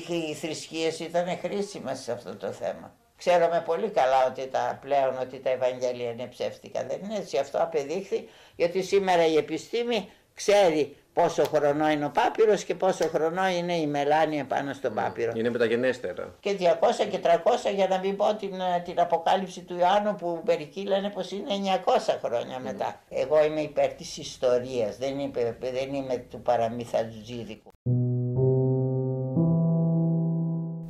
[0.09, 2.95] οι θρησκείες ήταν χρήσιμες σε αυτό το θέμα.
[3.23, 6.85] Ξέρουμε πολύ καλά ότι τα πλέον ότι τα Ευαγγέλια είναι ψεύτικα.
[6.89, 7.39] Δεν είναι έτσι.
[7.39, 13.49] Αυτό απεδείχθη γιατί σήμερα η επιστήμη ξέρει πόσο χρονό είναι ο πάπυρος και πόσο χρονό
[13.49, 15.33] είναι η μελάνια πάνω στον πάπυρο.
[15.37, 16.35] Είναι μεταγενέστερα.
[16.41, 16.65] Και 200
[17.11, 21.11] και 300 για να μην πω την, ε, την αποκάλυψη του Ιωάννου που μερικοί λένε
[21.11, 21.55] πως είναι
[21.85, 23.01] 900 χρόνια μετά.
[23.09, 27.71] Εγώ είμαι υπέρ της ιστορίας, δεν, είμαι, δεν είμαι του παραμυθατζίδικου.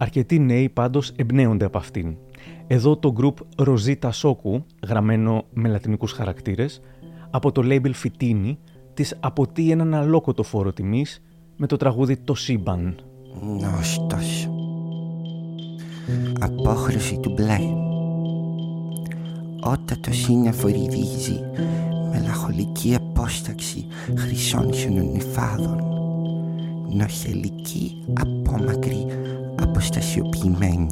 [0.03, 2.17] Αρκετοί νέοι πάντως εμπνέονται από αυτήν.
[2.67, 6.81] Εδώ το group Rosita Soku, γραμμένο με λατινικούς χαρακτήρες,
[7.31, 8.57] από το label Fitini,
[8.95, 11.23] της αποτεί έναν αλόκοτο φόρο τιμής
[11.57, 12.95] με το τραγούδι «Το Σύμπαν».
[13.61, 14.49] Νόστος.
[16.41, 17.59] Απόχρωση του μπλε.
[19.61, 21.41] Όταν το σύννεφο ρυδίζει,
[22.13, 23.87] μελαγχολική απόσταξη
[24.17, 25.83] χρυσών χιονονυφάδων.
[26.97, 29.07] Νοχελική, απόμακρη,
[29.63, 30.89] αποστασιοποιημένη.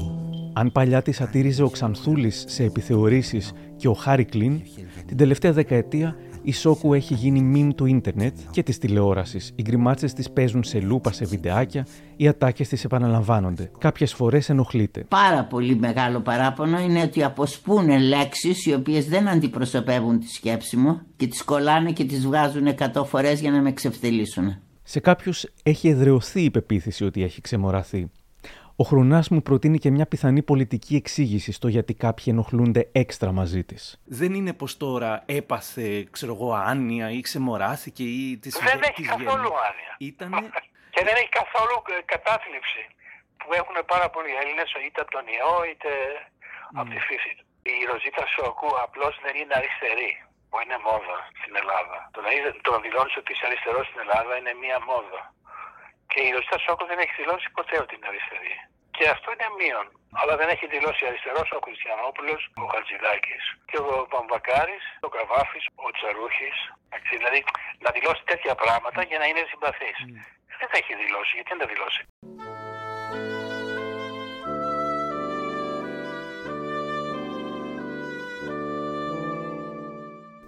[0.52, 4.60] Αν παλιά τη σατήριζε ο Ξανθούλης σε επιθεωρήσεις και ο Χάρι Κλίν,
[5.06, 9.52] την τελευταία δεκαετία η Σόκου έχει γίνει μιμ του ίντερνετ και της τηλεόρασης.
[9.54, 13.70] Οι γκριμάτσες της παίζουν σε λούπα σε βιντεάκια, οι ατάκες της επαναλαμβάνονται.
[13.78, 15.04] Κάποιες φορές ενοχλείται.
[15.08, 21.00] Πάρα πολύ μεγάλο παράπονο είναι ότι αποσπούν λέξεις οι οποίες δεν αντιπροσωπεύουν τη σκέψη μου
[21.16, 24.56] και τις κολλάνε και τις βγάζουν 100 φορές για να με ξεφτελίσουν.
[24.82, 28.10] Σε κάποιους έχει εδρεωθεί η πεποίθηση ότι έχει ξεμοραθεί.
[28.80, 33.62] Ο Χρονάς μου προτείνει και μια πιθανή πολιτική εξήγηση στο γιατί κάποιοι ενοχλούνται έξτρα μαζί
[33.70, 33.82] της.
[34.20, 39.00] Δεν είναι πως τώρα έπαθε, ξέρω εγώ, άνοια ή ξεμοράθηκε ή της Δεν βγε- έχει
[39.02, 39.66] της καθόλου βγαίνει.
[39.68, 39.92] άνοια.
[40.10, 40.38] Ήτανε...
[40.94, 42.82] Και δεν έχει καθόλου ε, κατάθλιψη
[43.40, 45.90] που έχουν πάρα πολλοί Έλληνες, είτε από τον ιό είτε
[46.80, 47.44] από τη φύση του.
[47.74, 50.12] Η Ροζίτα Σοκού απλώς δεν είναι αριστερή,
[50.50, 51.98] που είναι μόδα στην Ελλάδα.
[52.14, 55.20] Το να, είσαι- το να δηλώνεις ότι είσαι αριστερός στην Ελλάδα είναι μία μόδα.
[56.12, 58.54] Και η Ροζίτα Σοκού δεν έχει δηλώσει ποτέ ότι είναι αριστερή.
[58.96, 59.86] Και αυτό είναι μείον.
[60.20, 65.88] Αλλά δεν έχει δηλώσει αριστερός ο Χριστιανόπουλος, ο Χατζηδάκης και ο Παμβακάρη, ο Καβάφης, ο
[65.96, 66.56] Τσαρούχης.
[67.14, 67.40] Δηλαδή
[67.84, 69.98] να δηλώσει τέτοια πράγματα για να είναι συμπαθής.
[70.60, 71.32] Δεν τα έχει δηλώσει.
[71.36, 72.02] Γιατί δεν τα δηλώσει;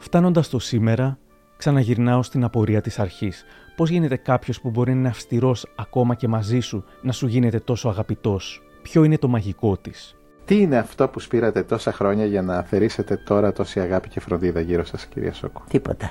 [0.06, 1.18] Φτάνοντας στο σήμερα,
[1.60, 3.44] ξαναγυρνάω στην απορία της αρχής.
[3.76, 7.58] Πώς γίνεται κάποιος που μπορεί να είναι αυστηρός ακόμα και μαζί σου να σου γίνεται
[7.58, 12.42] τόσο αγαπητός; Ποιο είναι το μαγικό της; Τι είναι αυτό που σπήρατε τόσα χρόνια για
[12.42, 16.10] να αφαιρήσετε τώρα τόση αγάπη και φροντίδα γύρω σας, κυρία Σόκου; Τίποτα.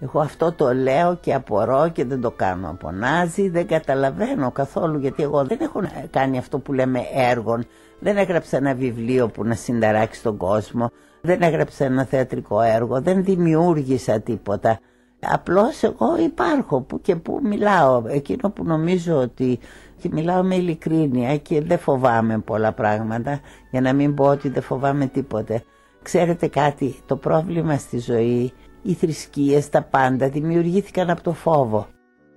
[0.00, 2.68] Εγώ αυτό το λέω και απορώ και δεν το κάνω.
[2.68, 7.66] Απονάζει, δεν καταλαβαίνω καθόλου γιατί εγώ δεν έχω κάνει αυτό που λέμε έργων.
[7.98, 10.90] Δεν έγραψα ένα βιβλίο που να συνταράξει τον κόσμο.
[11.20, 13.00] Δεν έγραψα ένα θεατρικό έργο.
[13.00, 14.80] Δεν δημιούργησα τίποτα.
[15.20, 18.02] Απλώς εγώ υπάρχω που και που μιλάω.
[18.06, 19.58] Εκείνο που νομίζω ότι
[20.00, 23.40] και μιλάω με ειλικρίνεια και δεν φοβάμαι πολλά πράγματα
[23.70, 25.62] για να μην πω ότι δεν φοβάμαι τίποτε.
[26.02, 31.86] Ξέρετε κάτι, το πρόβλημα στη ζωή, οι θρησκείες, τα πάντα δημιουργήθηκαν από το φόβο.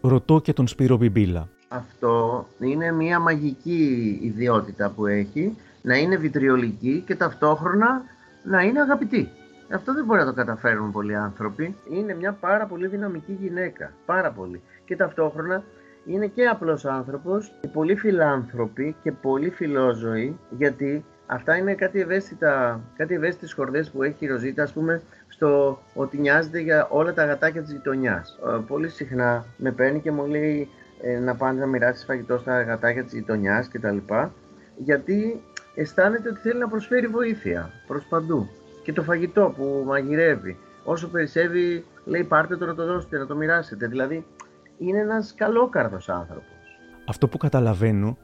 [0.02, 1.50] Ρωτώ και τον Σπύρο Μπιμπίλα.
[1.72, 8.02] Αυτό είναι μια μαγική ιδιότητα που έχει να είναι βιτριολική και ταυτόχρονα
[8.44, 9.30] να είναι αγαπητή.
[9.74, 11.76] Αυτό δεν μπορεί να το καταφέρουν πολλοί άνθρωποι.
[11.90, 13.92] Είναι μια πάρα πολύ δυναμική γυναίκα.
[14.06, 14.62] Πάρα πολύ.
[14.86, 15.64] Και ταυτόχρονα
[16.06, 22.82] είναι και απλός άνθρωπος, και πολύ φιλάνθρωποι και πολύ φιλόζωοι, γιατί αυτά είναι κάτι ευαίσθητα,
[22.98, 27.26] κάτι ευαίσθητες χορδές που έχει η Ροζίτα, ας πούμε, στο ότι νοιάζεται για όλα τα
[27.26, 28.40] γατάκια της γειτονιάς.
[28.48, 30.70] Ε, πολύ συχνά με παίρνει και μου λέει
[31.02, 33.98] ε, να πάνε να μοιράσει φαγητό στα γατάκια της γειτονιάς κτλ.
[34.78, 35.42] Γιατί
[35.76, 38.48] αισθάνεται ότι θέλει να προσφέρει βοήθεια προς παντού.
[38.84, 43.36] Και το φαγητό που μαγειρεύει, όσο περισσεύει, λέει πάρτε το να το δώσετε, να το
[43.36, 43.88] μοιράσετε.
[43.88, 44.26] Δηλαδή,
[44.78, 46.58] είναι ένας καλόκαρδος άνθρωπος.
[47.08, 48.18] Αυτό που καταλαβαίνω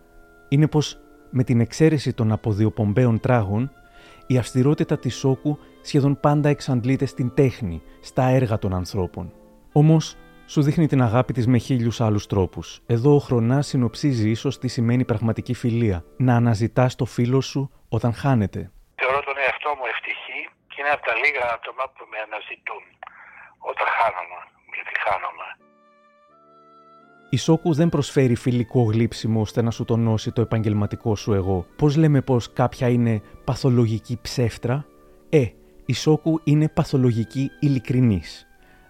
[0.49, 0.99] είναι πως
[1.29, 3.71] με την εξαίρεση των αποδιοπομπαίων τράγων,
[4.27, 9.33] η αυστηρότητα της Σόκου σχεδόν πάντα εξαντλείται στην τέχνη, στα έργα των ανθρώπων.
[9.71, 12.81] Όμως, σου δείχνει την αγάπη της με χίλιους άλλους τρόπους.
[12.85, 18.13] Εδώ ο Χρονάς συνοψίζει ίσως τι σημαίνει πραγματική φιλία, να αναζητάς το φίλο σου όταν
[18.13, 18.71] χάνεται.
[18.95, 22.83] Θεωρώ τον εαυτό μου ευτυχή και είναι από τα λίγα άτομα που με αναζητούν
[23.57, 24.39] όταν χάνομαι,
[24.75, 25.47] γιατί χάνομαι.
[27.29, 31.65] Η Σόκου δεν προσφέρει φιλικό γλύψιμο ώστε να σου τονώσει το επαγγελματικό σου εγώ.
[31.75, 34.85] Πώς λέμε πως κάποια είναι παθολογική ψεύτρα;
[35.29, 35.45] Ε,
[35.85, 38.47] η Σόκου είναι παθολογική ειλικρινής.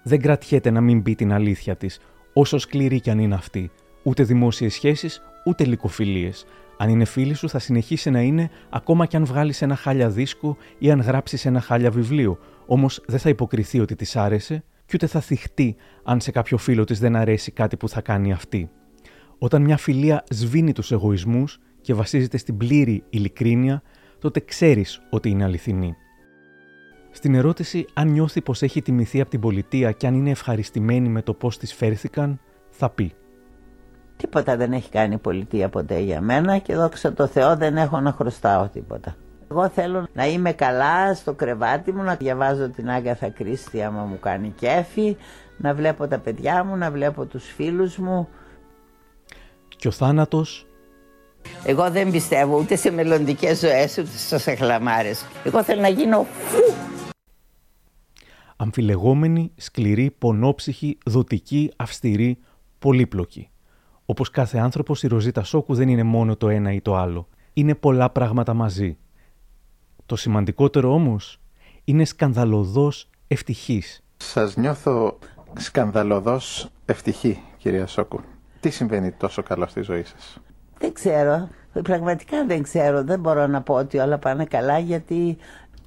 [0.08, 2.00] Δεν κρατιέται να μην πει την αλήθεια της,
[2.34, 3.72] όσο σκληρή κι αν είναι αυτή.
[4.04, 6.46] Ούτε δημόσιες σχέσεις, ούτε λικοφιλίες.
[6.78, 10.58] Αν είναι φίλη σου, θα συνεχίσει να είναι ακόμα κι αν βγάλεις ένα χάλια δίσκο
[10.78, 12.38] ή αν γράψεις ένα χάλια βιβλίο.
[12.66, 16.84] Όμως δεν θα υποκριθεί ότι της άρεσε και ούτε θα θυχτεί αν σε κάποιο φίλο
[16.84, 18.70] της δεν αρέσει κάτι που θα κάνει αυτή.
[19.38, 23.82] Όταν μια φιλία σβήνει τους εγωισμούς και βασίζεται στην πλήρη ειλικρίνεια,
[24.20, 25.96] τότε ξέρεις ότι είναι αληθινή.
[27.16, 31.22] Στην ερώτηση αν νιώθει πως έχει τιμηθεί από την πολιτεία και αν είναι ευχαριστημένη με
[31.22, 32.40] το πώς της φέρθηκαν,
[32.70, 33.14] θα πει
[34.18, 38.00] Τίποτα δεν έχει κάνει η πολιτεία ποτέ για μένα και δόξα τω Θεώ δεν έχω
[38.00, 39.16] να χρωστάω τίποτα.
[39.52, 44.20] Εγώ θέλω να είμαι καλά στο κρεβάτι μου, να διαβάζω την Άγκαθα Κρίστη άμα μου
[44.20, 45.18] κάνει κέφι,
[45.58, 48.28] να βλέπω τα παιδιά μου, να βλέπω τους φίλους μου.
[49.78, 50.68] Και ο θάνατος;
[51.66, 55.26] Εγώ δεν πιστεύω ούτε σε μελλοντικές ζωές ούτε σε χλαμάρες.
[55.44, 56.95] Εγώ θέλω να γίνω φου.
[58.56, 62.38] Αμφιλεγόμενη, σκληρή, πονόψυχη, δοτική, αυστηρή,
[62.80, 63.50] πολύπλοκη.
[64.06, 67.28] Όπως κάθε άνθρωπος, η Ροζίτα Σόκου δεν είναι μόνο το ένα ή το άλλο.
[67.54, 68.98] Είναι πολλά πράγματα μαζί.
[70.06, 71.40] Το σημαντικότερο όμως
[71.84, 74.04] είναι σκανδαλωδός ευτυχής.
[74.18, 75.18] Σας νιώθω
[75.58, 78.20] σκανδαλωδός ευτυχή, κυρία Σόκου.
[78.60, 80.38] Τι συμβαίνει τόσο καλό στη ζωή σας;
[80.80, 81.50] Δεν ξέρω.
[81.84, 83.04] Πραγματικά δεν ξέρω.
[83.04, 85.38] Δεν μπορώ να πω ότι όλα πάνε καλά γιατί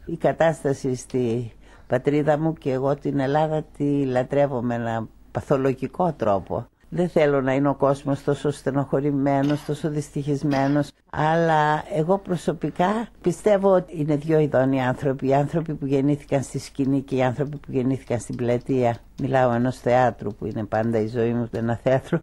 [0.07, 1.53] η κατάσταση στη
[1.89, 6.67] πατρίδα μου και εγώ την Ελλάδα τη λατρεύω με ένα παθολογικό τρόπο.
[6.91, 10.91] Δεν θέλω να είναι ο κόσμος τόσο στενοχωρημένος, τόσο δυστυχισμένος.
[11.11, 15.29] Αλλά εγώ προσωπικά πιστεύω ότι είναι δύο ειδών οι άνθρωποι.
[15.29, 18.97] Οι άνθρωποι που γεννήθηκαν στη σκηνή και οι άνθρωποι που γεννήθηκαν στην πλατεία.
[19.21, 22.19] Μιλάω ενός θεάτρου που είναι πάντα η ζωή μου, ένα θέατρο.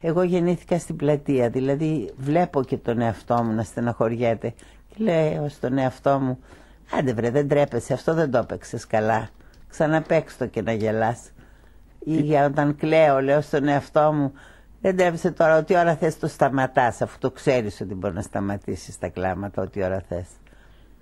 [0.00, 4.54] Εγώ γεννήθηκα στην πλατεία, δηλαδή βλέπω και τον εαυτό μου να στενοχωριέται.
[4.88, 6.38] Και λέω στον εαυτό μου,
[6.92, 9.28] άντε βρε δεν τρέπεσαι, αυτό δεν το έπαιξες καλά.
[9.68, 11.30] Ξαναπαίξ' το και να γελάς.
[11.98, 14.32] Ή για όταν κλαίω, λέω στον εαυτό μου,
[14.80, 18.98] δεν τρέπεσαι τώρα, ό,τι ώρα θες το σταματάς, αφού το ξέρεις ότι μπορεί να σταματήσεις
[18.98, 20.26] τα κλάματα, ό,τι ώρα θες.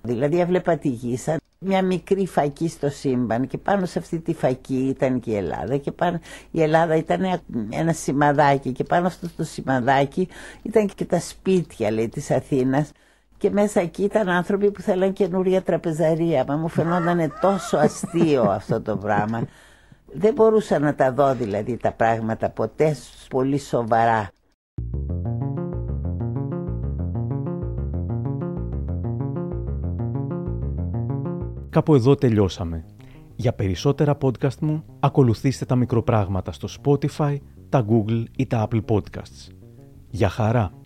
[0.01, 4.33] Δηλαδή έβλεπα τη γη σαν μια μικρή φακή στο σύμπαν και πάνω σε αυτή τη
[4.33, 6.19] φακή ήταν και η Ελλάδα και πάνω,
[6.51, 10.27] η Ελλάδα ήταν ένα σημαδάκι και πάνω αυτό το σημαδάκι
[10.61, 12.91] ήταν και τα σπίτια λέει της Αθήνας
[13.37, 18.81] και μέσα εκεί ήταν άνθρωποι που θέλαν καινούρια τραπεζαρία μα μου φαινόταν τόσο αστείο αυτό
[18.81, 19.47] το πράγμα
[20.13, 22.95] δεν μπορούσα να τα δω δηλαδή τα πράγματα ποτέ
[23.29, 24.29] πολύ σοβαρά
[31.77, 32.85] Κάπου εδώ τελειώσαμε.
[33.35, 37.37] Για περισσότερα podcast μου, ακολουθήστε τα μικροπράγματα στο Spotify,
[37.69, 39.51] τα Google ή τα Apple Podcasts.
[40.09, 40.77] Για χαρά!